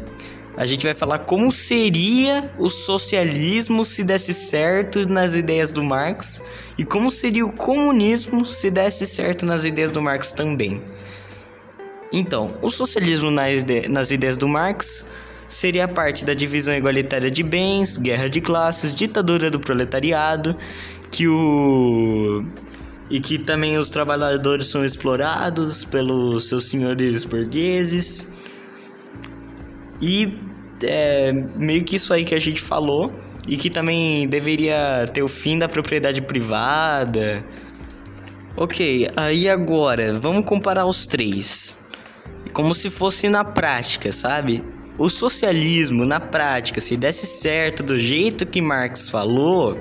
a 0.57 0.67
gente 0.67 0.85
vai 0.85 0.95
falar 0.95 1.21
como 1.21 1.53
seria 1.53 2.51
o 2.59 2.69
socialismo 2.69 3.85
se 3.85 4.03
desse 4.03 4.35
certo 4.35 5.09
nas 5.09 5.35
ideias 5.35 5.71
do 5.71 5.85
Marx 5.85 6.43
e 6.77 6.85
como 6.85 7.13
seria 7.13 7.47
o 7.47 7.53
comunismo 7.53 8.45
se 8.45 8.73
desse 8.73 9.07
certo 9.07 9.47
nas 9.47 9.65
ideias 9.65 9.93
do 9.93 10.03
Marx 10.03 10.33
também. 10.33 10.83
Então, 12.13 12.55
o 12.61 12.69
socialismo 12.69 13.31
nas, 13.31 14.11
ideias 14.11 14.37
do 14.37 14.47
Marx 14.47 15.07
seria 15.49 15.89
parte 15.89 16.25
da 16.25 16.35
divisão 16.35 16.75
igualitária 16.75 17.31
de 17.31 17.43
bens, 17.43 17.97
guerra 17.97 18.29
de 18.29 18.41
classes, 18.41 18.93
ditadura 18.93 19.51
do 19.51 19.59
proletariado 19.59 20.57
que 21.11 21.29
o 21.29 22.45
e 23.11 23.21
que 23.21 23.39
também 23.39 23.77
os 23.77 23.91
trabalhadores 23.91 24.69
são 24.69 24.83
explorados 24.83 25.85
pelos 25.85 26.49
seus 26.49 26.65
senhores 26.67 27.27
burgueses. 27.27 28.27
E 30.01 30.39
é 30.83 31.31
meio 31.31 31.85
que 31.85 31.97
isso 31.97 32.15
aí 32.15 32.25
que 32.25 32.35
a 32.35 32.41
gente 32.41 32.61
falou 32.61 33.13
e 33.47 33.59
que 33.59 33.69
também 33.69 34.27
deveria 34.27 35.07
ter 35.13 35.23
o 35.23 35.29
fim 35.29 35.59
da 35.59 35.69
propriedade 35.69 36.23
privada. 36.23 37.45
Ok, 38.57 39.11
aí 39.15 39.47
agora 39.47 40.19
vamos 40.19 40.47
comparar 40.47 40.87
os 40.87 41.07
três. 41.07 41.82
Como 42.53 42.75
se 42.75 42.91
fosse 42.91 43.29
na 43.29 43.45
prática, 43.45 44.13
sabe? 44.13 44.63
O 44.99 45.09
socialismo 45.09 46.05
na 46.05 46.21
prática, 46.21 46.81
se 46.81 46.97
desse 46.97 47.27
certo 47.27 47.83
do 47.83 47.99
jeito 47.99 48.45
que 48.45 48.61
Marx 48.61 49.09
falou, 49.09 49.81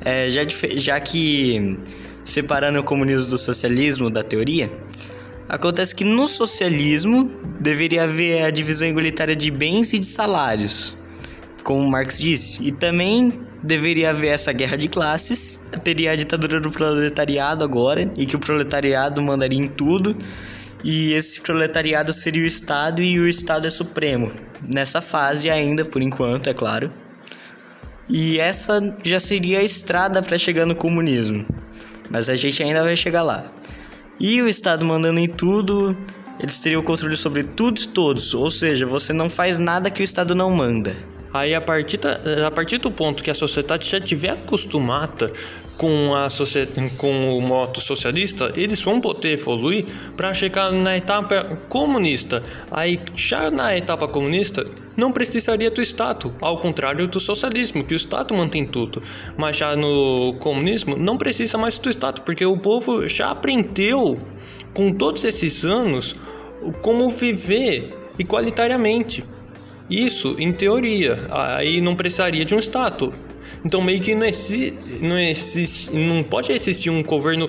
é, 0.00 0.30
já, 0.30 0.40
já 0.76 0.98
que 0.98 1.78
separando 2.22 2.80
o 2.80 2.82
comunismo 2.82 3.30
do 3.30 3.38
socialismo 3.38 4.10
da 4.10 4.22
teoria, 4.22 4.70
acontece 5.48 5.94
que 5.94 6.04
no 6.04 6.26
socialismo 6.26 7.34
deveria 7.60 8.04
haver 8.04 8.44
a 8.44 8.50
divisão 8.50 8.88
igualitária 8.88 9.36
de 9.36 9.50
bens 9.50 9.92
e 9.92 9.98
de 9.98 10.06
salários, 10.06 10.96
como 11.62 11.88
Marx 11.90 12.18
disse, 12.18 12.66
e 12.66 12.72
também 12.72 13.40
deveria 13.62 14.10
haver 14.10 14.28
essa 14.28 14.52
guerra 14.52 14.76
de 14.76 14.88
classes, 14.88 15.60
teria 15.84 16.12
a 16.12 16.16
ditadura 16.16 16.60
do 16.60 16.70
proletariado 16.70 17.62
agora, 17.62 18.10
e 18.16 18.24
que 18.24 18.36
o 18.36 18.38
proletariado 18.38 19.20
mandaria 19.20 19.58
em 19.58 19.68
tudo, 19.68 20.16
e 20.82 21.12
esse 21.12 21.40
proletariado 21.40 22.12
seria 22.12 22.42
o 22.42 22.46
Estado 22.46 23.02
e 23.02 23.18
o 23.18 23.28
Estado 23.28 23.66
é 23.66 23.70
supremo. 23.70 24.32
Nessa 24.66 25.00
fase 25.00 25.50
ainda, 25.50 25.84
por 25.84 26.00
enquanto, 26.00 26.48
é 26.48 26.54
claro. 26.54 26.90
E 28.08 28.38
essa 28.38 28.78
já 29.04 29.20
seria 29.20 29.60
a 29.60 29.62
estrada 29.62 30.22
para 30.22 30.36
chegar 30.36 30.66
no 30.66 30.74
comunismo. 30.74 31.46
Mas 32.08 32.28
a 32.28 32.34
gente 32.34 32.62
ainda 32.62 32.82
vai 32.82 32.96
chegar 32.96 33.22
lá. 33.22 33.44
E 34.18 34.42
o 34.42 34.48
Estado 34.48 34.84
mandando 34.84 35.20
em 35.20 35.28
tudo, 35.28 35.96
eles 36.38 36.58
teriam 36.58 36.80
o 36.80 36.84
controle 36.84 37.16
sobre 37.16 37.44
tudo 37.44 37.80
e 37.80 37.86
todos. 37.86 38.34
Ou 38.34 38.50
seja, 38.50 38.86
você 38.86 39.12
não 39.12 39.30
faz 39.30 39.58
nada 39.58 39.90
que 39.90 40.02
o 40.02 40.04
Estado 40.04 40.34
não 40.34 40.50
manda. 40.50 40.96
Aí 41.32 41.54
a 41.54 41.60
partir, 41.60 41.98
da, 41.98 42.48
a 42.48 42.50
partir 42.50 42.78
do 42.78 42.90
ponto 42.90 43.22
que 43.22 43.30
a 43.30 43.34
sociedade 43.34 43.88
já 43.88 43.98
estiver 43.98 44.30
acostumada 44.30 45.32
com, 45.80 46.14
a 46.14 46.28
com 46.98 47.38
o 47.38 47.40
moto 47.40 47.80
socialista, 47.80 48.52
eles 48.54 48.82
vão 48.82 49.00
poder 49.00 49.38
evoluir 49.38 49.86
para 50.14 50.34
chegar 50.34 50.70
na 50.70 50.94
etapa 50.94 51.42
comunista. 51.70 52.42
Aí, 52.70 53.00
já 53.16 53.50
na 53.50 53.74
etapa 53.74 54.06
comunista, 54.06 54.62
não 54.94 55.10
precisaria 55.10 55.70
do 55.70 55.80
Estado, 55.80 56.34
ao 56.38 56.58
contrário 56.58 57.08
do 57.08 57.18
socialismo, 57.18 57.82
que 57.82 57.94
o 57.94 57.96
Estado 57.96 58.34
mantém 58.34 58.66
tudo. 58.66 59.02
Mas 59.38 59.56
já 59.56 59.74
no 59.74 60.34
comunismo, 60.38 60.96
não 60.96 61.16
precisa 61.16 61.56
mais 61.56 61.78
do 61.78 61.88
Estado, 61.88 62.20
porque 62.20 62.44
o 62.44 62.58
povo 62.58 63.08
já 63.08 63.30
aprendeu, 63.30 64.18
com 64.74 64.92
todos 64.92 65.24
esses 65.24 65.64
anos, 65.64 66.14
como 66.82 67.08
viver 67.08 67.96
igualitariamente. 68.18 69.24
Isso, 69.88 70.36
em 70.38 70.52
teoria, 70.52 71.18
aí 71.30 71.80
não 71.80 71.96
precisaria 71.96 72.44
de 72.44 72.54
um 72.54 72.58
Estado. 72.58 73.14
Então 73.64 73.82
meio 73.82 74.00
que 74.00 74.14
não 74.14 74.26
existe, 74.26 74.78
não 75.00 75.18
existe, 75.18 75.96
não 75.96 76.22
pode 76.22 76.52
existir 76.52 76.90
um 76.90 77.02
governo 77.02 77.48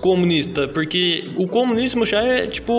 comunista, 0.00 0.68
porque 0.68 1.30
o 1.36 1.48
comunismo 1.48 2.04
já 2.04 2.22
é 2.22 2.46
tipo 2.46 2.72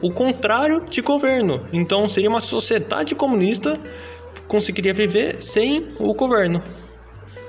o 0.00 0.10
contrário 0.10 0.86
de 0.88 1.00
governo. 1.00 1.66
Então 1.72 2.08
seria 2.08 2.28
uma 2.28 2.40
sociedade 2.40 3.14
comunista 3.14 3.78
conseguiria 4.46 4.94
viver 4.94 5.36
sem 5.40 5.88
o 5.98 6.14
governo. 6.14 6.62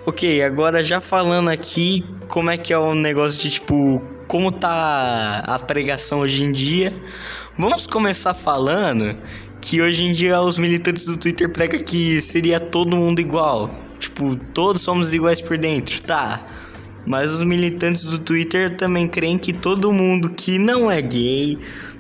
Ok, 0.06 0.42
agora 0.42 0.84
já 0.84 1.00
falando 1.00 1.50
aqui 1.50 2.04
como 2.28 2.50
é 2.50 2.58
que 2.58 2.74
é 2.74 2.78
o 2.78 2.96
negócio 2.96 3.42
de 3.42 3.52
tipo 3.52 4.02
como 4.28 4.52
tá 4.52 5.44
a 5.48 5.58
pregação 5.60 6.20
hoje 6.20 6.44
em 6.44 6.52
dia, 6.52 6.94
vamos 7.58 7.88
começar 7.88 8.34
falando 8.34 9.18
que 9.62 9.82
hoje 9.82 10.04
em 10.04 10.12
dia 10.12 10.42
os 10.42 10.58
militantes 10.58 11.06
do 11.06 11.18
Twitter 11.18 11.50
pregam 11.50 11.80
que 11.80 12.20
seria 12.20 12.60
todo 12.60 12.96
mundo 12.96 13.22
igual. 13.22 13.70
Tipo, 14.00 14.36
todos 14.54 14.82
somos 14.82 15.14
iguais 15.14 15.42
por 15.42 15.58
dentro, 15.58 16.02
tá? 16.04 16.40
Mas 17.06 17.32
os 17.32 17.44
militantes 17.44 18.04
do 18.04 18.20
Twitter 18.20 18.76
também 18.76 19.08
creem 19.08 19.38
que 19.38 19.54
todo 19.54 19.92
mundo 19.92 20.30
que 20.30 20.60
não 20.60 20.92
é 20.92 21.02
gay, 21.02 21.58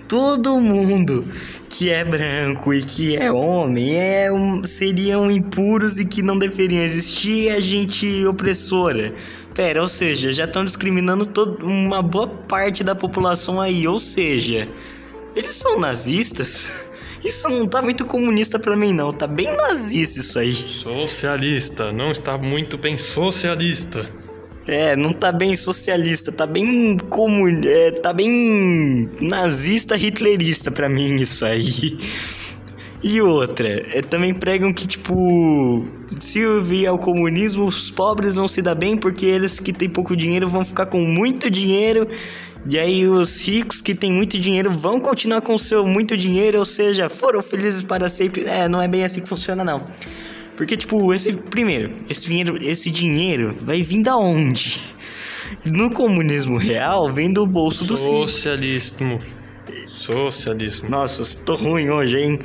todo 0.08 0.60
mundo 0.60 1.26
que 1.70 1.90
é 1.90 2.04
branco 2.04 2.74
e 2.74 2.82
que 2.82 3.16
é 3.16 3.32
homem 3.32 3.96
é 3.96 4.32
um, 4.32 4.66
seriam 4.66 5.30
impuros 5.30 6.00
e 6.00 6.06
que 6.06 6.22
não 6.22 6.38
deveriam 6.38 6.82
existir 6.82 7.50
é 7.50 7.62
gente 7.62 8.26
opressora. 8.26 9.14
Pera, 9.54 9.82
ou 9.82 9.88
seja, 9.88 10.34
já 10.34 10.46
estão 10.46 10.66
discriminando 10.66 11.26
todo, 11.26 11.66
uma 11.66 12.02
boa 12.02 12.28
parte 12.28 12.84
da 12.84 12.94
população 12.94 13.60
aí, 13.62 13.88
ou 13.88 14.00
seja, 14.00 14.68
eles 15.36 15.56
são 15.56 15.80
nazistas? 15.80 16.86
Isso 17.24 17.50
não 17.50 17.68
tá 17.68 17.82
muito 17.82 18.06
comunista 18.06 18.60
para 18.60 18.76
mim, 18.76 18.94
não. 18.94 19.12
Tá 19.12 19.28
bem 19.28 19.56
nazista 19.56 20.20
isso 20.20 20.40
aí. 20.40 20.54
Socialista, 20.54 21.92
não 21.92 22.12
está 22.12 22.38
muito 22.38 22.78
bem 22.78 22.98
socialista. 22.98 24.10
É, 24.68 24.96
não 24.98 25.14
tá 25.14 25.32
bem 25.32 25.56
socialista, 25.56 26.32
tá 26.32 26.46
bem 26.46 26.98
comun... 27.10 27.62
É, 27.64 27.92
tá 27.92 28.12
bem 28.12 29.10
nazista, 29.22 29.96
hitlerista 29.96 30.70
para 30.70 30.90
mim 30.90 31.16
isso 31.16 31.46
aí. 31.46 31.98
E 33.02 33.22
outra, 33.22 33.68
é, 33.68 34.02
também 34.02 34.34
pregam 34.34 34.74
que, 34.74 34.88
tipo, 34.88 35.88
se 36.20 36.42
vier 36.60 36.92
o 36.92 36.98
comunismo, 36.98 37.66
os 37.66 37.92
pobres 37.92 38.36
vão 38.36 38.48
se 38.48 38.62
dar 38.62 38.76
bem 38.76 38.98
porque 38.98 39.26
eles 39.26 39.60
que 39.60 39.72
têm 39.72 39.88
pouco 39.88 40.16
dinheiro 40.16 40.48
vão 40.48 40.66
ficar 40.66 40.88
com 40.88 41.00
muito 41.00 41.50
dinheiro 41.50 42.08
e 42.70 42.78
aí 42.78 43.08
os 43.08 43.48
ricos 43.48 43.82
que 43.82 43.96
têm 43.96 44.12
muito 44.12 44.38
dinheiro 44.38 44.70
vão 44.70 45.00
continuar 45.00 45.40
com 45.40 45.56
o 45.56 45.60
seu 45.60 45.86
muito 45.86 46.18
dinheiro, 46.18 46.60
ou 46.60 46.66
seja, 46.66 47.10
foram 47.10 47.42
felizes 47.42 47.82
para 47.82 48.10
sempre. 48.10 48.44
É, 48.44 48.68
não 48.68 48.82
é 48.82 48.90
bem 48.90 49.06
assim 49.06 49.22
que 49.22 49.30
funciona 49.30 49.64
não. 49.64 49.82
Porque 50.58 50.76
tipo, 50.76 51.14
esse 51.14 51.32
primeiro, 51.32 51.96
esse 52.10 52.26
dinheiro, 52.26 52.58
esse 52.62 52.92
dinheiro 52.92 53.56
vai 53.62 53.82
vir 53.82 54.04
da 54.04 54.18
onde? 54.18 54.80
No 55.72 55.90
comunismo 55.92 56.58
real, 56.58 57.10
vem 57.10 57.32
do 57.32 57.48
bolso 57.48 57.86
do 57.86 57.96
Socialismo. 57.96 59.22
Socialismo. 59.88 60.90
Nossa, 60.90 61.24
tô 61.46 61.56
ruim 61.56 61.90
hoje, 61.90 62.18
hein? 62.18 62.40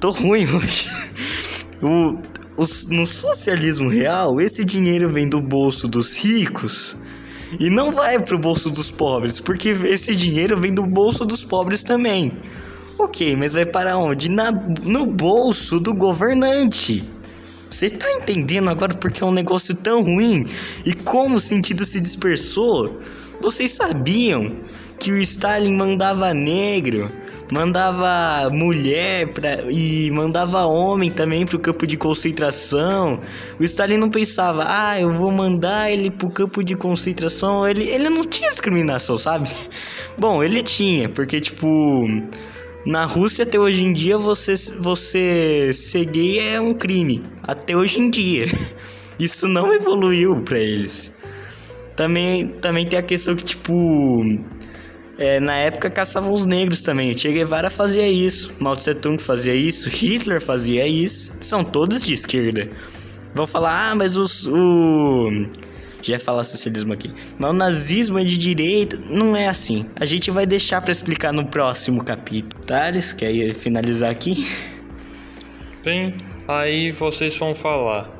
Tô 0.00 0.10
ruim 0.10 0.44
hoje. 0.44 0.88
O, 1.80 2.18
o, 2.56 2.66
no 2.88 3.06
socialismo 3.06 3.88
real, 3.88 4.40
esse 4.40 4.64
dinheiro 4.64 5.08
vem 5.08 5.28
do 5.28 5.40
bolso 5.40 5.86
dos 5.86 6.16
ricos 6.16 6.96
E 7.58 7.68
não 7.68 7.92
vai 7.92 8.18
pro 8.18 8.38
bolso 8.38 8.70
dos 8.70 8.90
pobres, 8.90 9.40
porque 9.40 9.70
esse 9.70 10.14
dinheiro 10.14 10.58
vem 10.58 10.72
do 10.72 10.84
bolso 10.84 11.24
dos 11.24 11.44
pobres 11.44 11.82
também. 11.82 12.32
Ok, 12.98 13.36
mas 13.36 13.52
vai 13.52 13.64
para 13.64 13.96
onde? 13.96 14.28
Na, 14.28 14.50
no 14.50 15.06
bolso 15.06 15.80
do 15.80 15.94
governante. 15.94 17.04
Você 17.68 17.88
tá 17.88 18.06
entendendo 18.12 18.68
agora 18.68 18.94
porque 18.94 19.22
é 19.22 19.26
um 19.26 19.32
negócio 19.32 19.74
tão 19.74 20.02
ruim 20.02 20.44
e 20.84 20.92
como 20.92 21.36
o 21.36 21.40
sentido 21.40 21.84
se 21.84 22.00
dispersou? 22.00 23.00
Vocês 23.40 23.70
sabiam 23.72 24.56
que 24.98 25.10
o 25.10 25.18
Stalin 25.18 25.74
mandava 25.74 26.34
negro, 26.34 27.10
mandava 27.52 28.48
mulher 28.50 29.30
pra, 29.30 29.70
e 29.70 30.10
mandava 30.10 30.64
homem 30.64 31.10
também 31.10 31.44
pro 31.44 31.58
campo 31.58 31.86
de 31.86 31.98
concentração. 31.98 33.20
O 33.60 33.64
Stalin 33.64 33.98
não 33.98 34.08
pensava, 34.08 34.64
ah, 34.66 34.98
eu 34.98 35.12
vou 35.12 35.30
mandar 35.30 35.90
ele 35.90 36.10
pro 36.10 36.30
campo 36.30 36.64
de 36.64 36.74
concentração. 36.74 37.68
Ele, 37.68 37.84
ele 37.84 38.08
não 38.08 38.24
tinha 38.24 38.48
discriminação, 38.48 39.18
sabe? 39.18 39.50
Bom, 40.18 40.42
ele 40.42 40.62
tinha, 40.62 41.08
porque 41.10 41.40
tipo. 41.40 42.06
Na 42.84 43.04
Rússia, 43.04 43.44
até 43.44 43.60
hoje 43.60 43.84
em 43.84 43.92
dia, 43.92 44.18
você, 44.18 44.54
você 44.80 45.70
ser 45.72 46.04
gay 46.06 46.40
é 46.40 46.60
um 46.60 46.74
crime. 46.74 47.22
Até 47.40 47.76
hoje 47.76 48.00
em 48.00 48.10
dia. 48.10 48.46
Isso 49.20 49.46
não 49.46 49.72
evoluiu 49.72 50.42
para 50.42 50.58
eles. 50.58 51.14
Também, 51.94 52.48
também 52.48 52.84
tem 52.86 52.98
a 52.98 53.02
questão 53.02 53.36
que, 53.36 53.44
tipo. 53.44 54.24
É, 55.22 55.38
na 55.38 55.56
época 55.56 55.88
caçavam 55.88 56.34
os 56.34 56.44
negros 56.44 56.82
também. 56.82 57.16
Che 57.16 57.32
Guevara 57.32 57.70
fazia 57.70 58.08
isso. 58.08 58.52
Mao 58.58 58.74
Tse 58.74 58.92
Tung 58.92 59.22
fazia 59.22 59.54
isso. 59.54 59.88
Hitler 59.88 60.42
fazia 60.42 60.84
isso. 60.84 61.32
São 61.40 61.62
todos 61.62 62.02
de 62.02 62.12
esquerda. 62.12 62.68
Vão 63.32 63.46
falar, 63.46 63.90
ah, 63.90 63.94
mas 63.94 64.16
os. 64.16 64.48
O 64.48 65.46
já 66.02 66.18
falar 66.18 66.42
socialismo 66.42 66.92
aqui. 66.92 67.08
Mas 67.38 67.50
o 67.52 67.52
nazismo 67.52 68.18
é 68.18 68.24
de 68.24 68.36
direita, 68.36 68.98
não 69.08 69.36
é 69.36 69.46
assim. 69.46 69.86
A 69.94 70.04
gente 70.04 70.28
vai 70.32 70.44
deixar 70.44 70.82
para 70.82 70.90
explicar 70.90 71.32
no 71.32 71.46
próximo 71.46 72.02
capítulo. 72.02 72.60
Thales, 72.64 73.12
quer 73.12 73.54
finalizar 73.54 74.10
aqui? 74.10 74.44
Bem, 75.84 76.14
aí 76.48 76.90
vocês 76.90 77.38
vão 77.38 77.54
falar. 77.54 78.10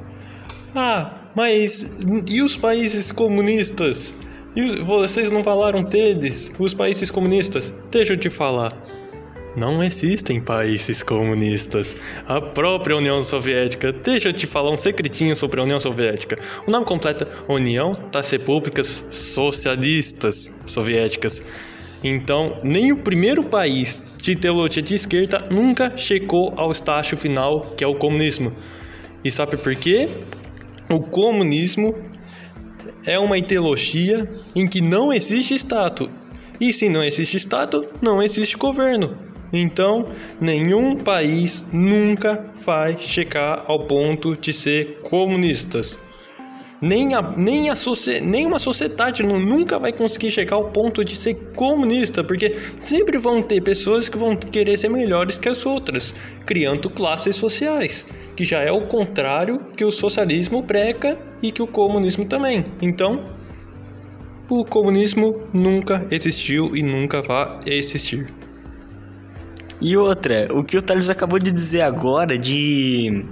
Ah, 0.72 1.10
mas 1.34 2.00
e 2.28 2.40
os 2.40 2.56
países 2.56 3.10
comunistas? 3.10 4.14
E 4.54 4.82
vocês 4.82 5.30
não 5.30 5.42
falaram 5.42 5.82
deles, 5.82 6.52
os 6.58 6.74
países 6.74 7.10
comunistas? 7.10 7.72
Deixa 7.90 8.12
eu 8.12 8.16
te 8.18 8.28
falar. 8.28 8.76
Não 9.56 9.82
existem 9.82 10.40
países 10.40 11.02
comunistas. 11.02 11.96
A 12.26 12.38
própria 12.38 12.96
União 12.96 13.22
Soviética. 13.22 13.92
Deixa 13.92 14.28
eu 14.28 14.32
te 14.32 14.46
falar 14.46 14.70
um 14.70 14.76
secretinho 14.76 15.34
sobre 15.34 15.60
a 15.60 15.62
União 15.62 15.80
Soviética. 15.80 16.38
O 16.66 16.70
nome 16.70 16.84
completo 16.84 17.24
é 17.24 17.52
União 17.52 17.92
das 18.10 18.28
Repúblicas 18.30 19.04
Socialistas 19.10 20.54
Soviéticas. 20.66 21.42
Então, 22.04 22.58
nem 22.62 22.92
o 22.92 22.98
primeiro 22.98 23.44
país 23.44 24.02
de 24.18 24.36
teologia 24.36 24.82
de 24.82 24.94
esquerda 24.94 25.46
nunca 25.50 25.96
chegou 25.96 26.52
ao 26.56 26.72
estágio 26.72 27.16
final, 27.16 27.74
que 27.76 27.84
é 27.84 27.86
o 27.86 27.94
comunismo. 27.94 28.52
E 29.24 29.30
sabe 29.30 29.56
por 29.56 29.74
quê? 29.76 30.08
O 30.90 31.00
comunismo 31.00 32.11
é 33.04 33.18
uma 33.18 33.38
ideologia 33.38 34.24
em 34.54 34.66
que 34.66 34.80
não 34.80 35.12
existe 35.12 35.54
Estado. 35.54 36.10
E 36.60 36.72
se 36.72 36.88
não 36.88 37.02
existe 37.02 37.36
Estado, 37.36 37.84
não 38.00 38.22
existe 38.22 38.56
governo. 38.56 39.16
Então, 39.52 40.06
nenhum 40.40 40.96
país 40.96 41.64
nunca 41.72 42.46
vai 42.54 42.96
chegar 42.98 43.64
ao 43.66 43.80
ponto 43.80 44.34
de 44.36 44.52
ser 44.52 45.00
comunistas. 45.02 45.98
Nem, 46.82 47.14
a, 47.14 47.22
nem, 47.22 47.70
a 47.70 47.74
nem 48.22 48.44
uma 48.44 48.58
sociedade 48.58 49.22
nunca 49.22 49.78
vai 49.78 49.92
conseguir 49.92 50.32
chegar 50.32 50.56
ao 50.56 50.64
ponto 50.64 51.04
de 51.04 51.14
ser 51.14 51.34
comunista, 51.54 52.24
porque 52.24 52.56
sempre 52.80 53.18
vão 53.18 53.40
ter 53.40 53.60
pessoas 53.60 54.08
que 54.08 54.18
vão 54.18 54.34
querer 54.34 54.76
ser 54.76 54.88
melhores 54.88 55.38
que 55.38 55.48
as 55.48 55.64
outras, 55.64 56.12
criando 56.44 56.90
classes 56.90 57.36
sociais, 57.36 58.04
que 58.34 58.42
já 58.42 58.62
é 58.62 58.72
o 58.72 58.88
contrário 58.88 59.60
que 59.76 59.84
o 59.84 59.92
socialismo 59.92 60.64
prega 60.64 61.16
e 61.40 61.52
que 61.52 61.62
o 61.62 61.68
comunismo 61.68 62.24
também. 62.24 62.66
Então, 62.82 63.26
o 64.50 64.64
comunismo 64.64 65.40
nunca 65.52 66.04
existiu 66.10 66.74
e 66.74 66.82
nunca 66.82 67.22
vai 67.22 67.60
existir. 67.64 68.26
E 69.80 69.96
outra, 69.96 70.48
o 70.52 70.62
que 70.62 70.76
o 70.76 70.82
Thales 70.82 71.10
acabou 71.10 71.38
de 71.38 71.50
dizer 71.50 71.82
agora 71.82 72.36
de 72.36 73.24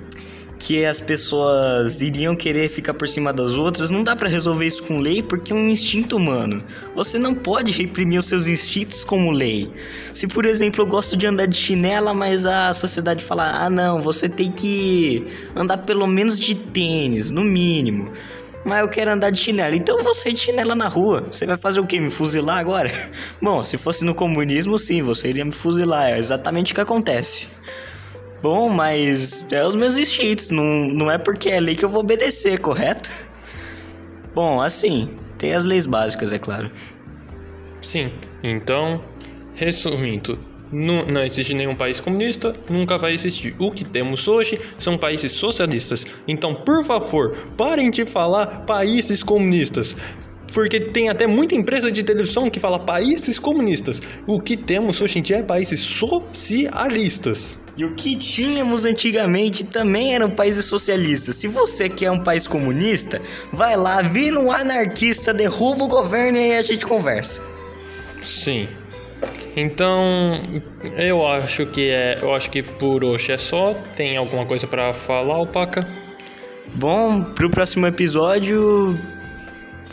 que 0.60 0.84
as 0.84 1.00
pessoas 1.00 2.02
iriam 2.02 2.36
querer 2.36 2.68
ficar 2.68 2.92
por 2.92 3.08
cima 3.08 3.32
das 3.32 3.54
outras, 3.54 3.90
não 3.90 4.04
dá 4.04 4.14
para 4.14 4.28
resolver 4.28 4.66
isso 4.66 4.82
com 4.82 5.00
lei 5.00 5.22
porque 5.22 5.54
é 5.54 5.56
um 5.56 5.70
instinto 5.70 6.16
humano. 6.16 6.62
Você 6.94 7.18
não 7.18 7.34
pode 7.34 7.72
reprimir 7.72 8.20
os 8.20 8.26
seus 8.26 8.46
instintos 8.46 9.02
como 9.02 9.30
lei. 9.30 9.72
Se, 10.12 10.28
por 10.28 10.44
exemplo, 10.44 10.82
eu 10.82 10.86
gosto 10.86 11.16
de 11.16 11.26
andar 11.26 11.46
de 11.46 11.56
chinela, 11.56 12.12
mas 12.12 12.44
a 12.44 12.74
sociedade 12.74 13.24
fala: 13.24 13.64
"Ah, 13.64 13.70
não, 13.70 14.02
você 14.02 14.28
tem 14.28 14.52
que 14.52 15.26
andar 15.56 15.78
pelo 15.78 16.06
menos 16.06 16.38
de 16.38 16.54
tênis, 16.54 17.30
no 17.30 17.42
mínimo" 17.42 18.12
mas 18.62 18.80
eu 18.80 18.88
quero 18.90 19.10
andar 19.10 19.30
de 19.30 19.38
chinelo. 19.38 19.74
Então 19.74 19.96
eu 19.96 20.04
vou 20.04 20.14
sair 20.14 20.34
de 20.34 20.40
chinela 20.40 20.74
na 20.74 20.86
rua. 20.86 21.26
Você 21.32 21.46
vai 21.46 21.56
fazer 21.56 21.80
o 21.80 21.86
quê? 21.86 21.98
Me 21.98 22.10
fuzilar 22.10 22.58
agora? 22.58 22.92
Bom, 23.40 23.62
se 23.62 23.78
fosse 23.78 24.04
no 24.04 24.14
comunismo, 24.14 24.78
sim, 24.78 25.00
você 25.00 25.28
iria 25.28 25.46
me 25.46 25.52
fuzilar. 25.52 26.10
É 26.10 26.18
exatamente 26.18 26.72
o 26.72 26.74
que 26.74 26.80
acontece. 26.82 27.48
Bom, 28.42 28.70
mas 28.70 29.44
é 29.52 29.66
os 29.66 29.74
meus 29.74 29.98
instintos. 29.98 30.50
Não, 30.50 30.64
não 30.64 31.10
é 31.10 31.18
porque 31.18 31.50
é 31.50 31.60
lei 31.60 31.76
que 31.76 31.84
eu 31.84 31.88
vou 31.88 32.00
obedecer, 32.00 32.58
correto? 32.58 33.10
Bom, 34.34 34.60
assim, 34.60 35.10
tem 35.36 35.54
as 35.54 35.64
leis 35.64 35.86
básicas, 35.86 36.32
é 36.32 36.38
claro. 36.38 36.70
Sim, 37.82 38.12
então, 38.42 39.02
resumindo, 39.54 40.38
não, 40.72 41.04
não, 41.04 41.22
existe 41.24 41.52
nenhum 41.52 41.74
país 41.74 41.98
comunista, 42.00 42.54
nunca 42.68 42.96
vai 42.96 43.12
existir. 43.12 43.54
O 43.58 43.70
que 43.70 43.84
temos 43.84 44.28
hoje 44.28 44.60
são 44.78 44.96
países 44.96 45.32
socialistas. 45.32 46.06
Então, 46.28 46.54
por 46.54 46.84
favor, 46.84 47.36
parem 47.56 47.90
de 47.90 48.04
falar 48.04 48.64
países 48.64 49.22
comunistas. 49.22 49.96
Porque 50.52 50.80
tem 50.80 51.08
até 51.08 51.26
muita 51.26 51.54
empresa 51.54 51.90
de 51.92 52.02
televisão 52.02 52.48
que 52.48 52.60
fala 52.60 52.78
países 52.78 53.38
comunistas. 53.38 54.00
O 54.26 54.40
que 54.40 54.56
temos 54.56 55.00
hoje 55.00 55.18
em 55.18 55.22
dia 55.22 55.38
é 55.38 55.42
países 55.42 55.80
socialistas. 55.80 57.56
E 57.80 57.84
o 57.86 57.94
que 57.94 58.14
tínhamos 58.14 58.84
antigamente 58.84 59.64
também 59.64 60.14
eram 60.14 60.28
países 60.28 60.66
socialistas. 60.66 61.36
Se 61.36 61.48
você 61.48 61.88
quer 61.88 62.10
um 62.10 62.22
país 62.22 62.46
comunista, 62.46 63.22
vai 63.50 63.74
lá, 63.74 64.02
vira 64.02 64.38
um 64.38 64.52
anarquista, 64.52 65.32
derruba 65.32 65.84
o 65.84 65.88
governo 65.88 66.36
e 66.36 66.42
aí 66.42 66.56
a 66.58 66.60
gente 66.60 66.84
conversa. 66.84 67.40
Sim. 68.20 68.68
Então, 69.56 70.62
eu 70.94 71.26
acho 71.26 71.64
que 71.64 71.88
é, 71.88 72.18
eu 72.20 72.34
acho 72.34 72.50
que 72.50 72.62
por 72.62 73.02
hoje 73.02 73.32
é 73.32 73.38
só. 73.38 73.72
Tem 73.96 74.14
alguma 74.14 74.44
coisa 74.44 74.66
para 74.66 74.92
falar, 74.92 75.36
Alpaca? 75.36 75.82
Bom, 76.74 77.22
pro 77.22 77.48
próximo 77.48 77.86
episódio, 77.86 78.98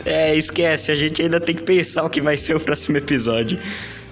é, 0.04 0.36
esquece, 0.36 0.92
a 0.92 0.94
gente 0.94 1.22
ainda 1.22 1.40
tem 1.40 1.54
que 1.54 1.62
pensar 1.62 2.04
o 2.04 2.10
que 2.10 2.20
vai 2.20 2.36
ser 2.36 2.54
o 2.54 2.60
próximo 2.60 2.98
episódio. 2.98 3.58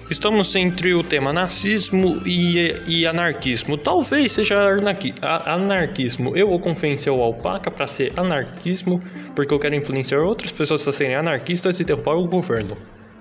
Estamos 0.09 0.55
entre 0.55 0.93
o 0.93 1.03
tema 1.03 1.33
nazismo 1.33 2.21
e, 2.25 2.73
e 2.87 3.05
anarquismo. 3.05 3.77
Talvez 3.77 4.31
seja 4.31 4.57
anarqui, 4.57 5.13
anarquismo. 5.21 6.35
Eu 6.35 6.47
vou 6.47 6.61
convencer 6.61 7.11
o 7.11 7.21
Alpaca 7.21 7.69
para 7.69 7.85
ser 7.87 8.13
anarquismo, 8.15 9.03
porque 9.35 9.53
eu 9.53 9.59
quero 9.59 9.75
influenciar 9.75 10.21
outras 10.21 10.53
pessoas 10.53 10.87
a 10.87 10.93
serem 10.93 11.15
anarquistas 11.15 11.77
e 11.81 11.83
derrubar 11.83 12.15
o 12.15 12.25
governo. 12.25 12.77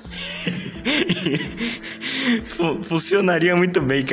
Funcionaria 2.84 3.56
muito 3.56 3.80
bem. 3.80 4.04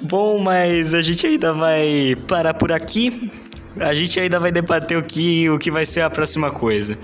Bom, 0.00 0.38
mas 0.38 0.94
a 0.94 1.02
gente 1.02 1.26
ainda 1.26 1.52
vai 1.52 2.16
parar 2.26 2.54
por 2.54 2.72
aqui. 2.72 3.30
A 3.78 3.94
gente 3.94 4.18
ainda 4.18 4.40
vai 4.40 4.50
debater 4.50 4.96
o 4.96 5.02
que, 5.02 5.50
o 5.50 5.58
que 5.58 5.70
vai 5.70 5.84
ser 5.84 6.00
a 6.00 6.08
próxima 6.08 6.50
coisa. 6.50 6.96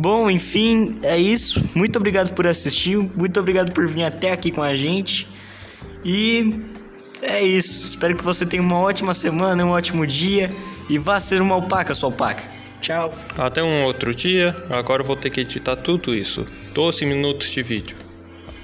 Bom, 0.00 0.30
enfim, 0.30 0.96
é 1.02 1.18
isso. 1.18 1.68
Muito 1.74 1.96
obrigado 1.96 2.32
por 2.32 2.46
assistir. 2.46 2.96
Muito 2.96 3.40
obrigado 3.40 3.72
por 3.72 3.88
vir 3.88 4.04
até 4.04 4.30
aqui 4.30 4.52
com 4.52 4.62
a 4.62 4.76
gente. 4.76 5.26
E 6.04 6.62
é 7.20 7.42
isso. 7.42 7.84
Espero 7.84 8.16
que 8.16 8.22
você 8.22 8.46
tenha 8.46 8.62
uma 8.62 8.78
ótima 8.78 9.12
semana, 9.12 9.64
um 9.64 9.70
ótimo 9.70 10.06
dia. 10.06 10.54
E 10.88 10.98
vá 10.98 11.18
ser 11.18 11.42
uma 11.42 11.56
alpaca, 11.56 11.96
sua 11.96 12.10
alpaca. 12.10 12.44
Tchau. 12.80 13.12
Até 13.36 13.60
um 13.60 13.82
outro 13.82 14.14
dia. 14.14 14.54
Agora 14.70 15.02
eu 15.02 15.06
vou 15.06 15.16
ter 15.16 15.30
que 15.30 15.40
editar 15.40 15.74
tudo 15.74 16.14
isso. 16.14 16.46
12 16.74 17.04
minutos 17.04 17.50
de 17.50 17.60
vídeo. 17.64 17.96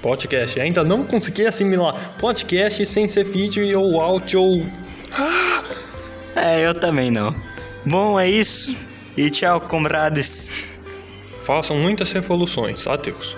Podcast. 0.01 0.57
Ainda 0.61 0.85
não 0.85 1.03
consegui 1.03 1.45
assimilar 1.45 2.15
podcast 2.17 2.85
sem 2.85 3.09
ser 3.09 3.25
vídeo 3.25 3.77
ou 3.77 3.99
áudio 3.99 4.41
ou. 4.41 4.65
É, 6.33 6.65
eu 6.65 6.73
também 6.73 7.11
não. 7.11 7.35
Bom, 7.85 8.17
é 8.17 8.29
isso. 8.29 8.73
E 9.17 9.29
tchau, 9.29 9.59
comrades. 9.59 10.74
Façam 11.45 11.77
muitas 11.77 12.11
revoluções. 12.11 12.87
Adeus. 12.87 13.37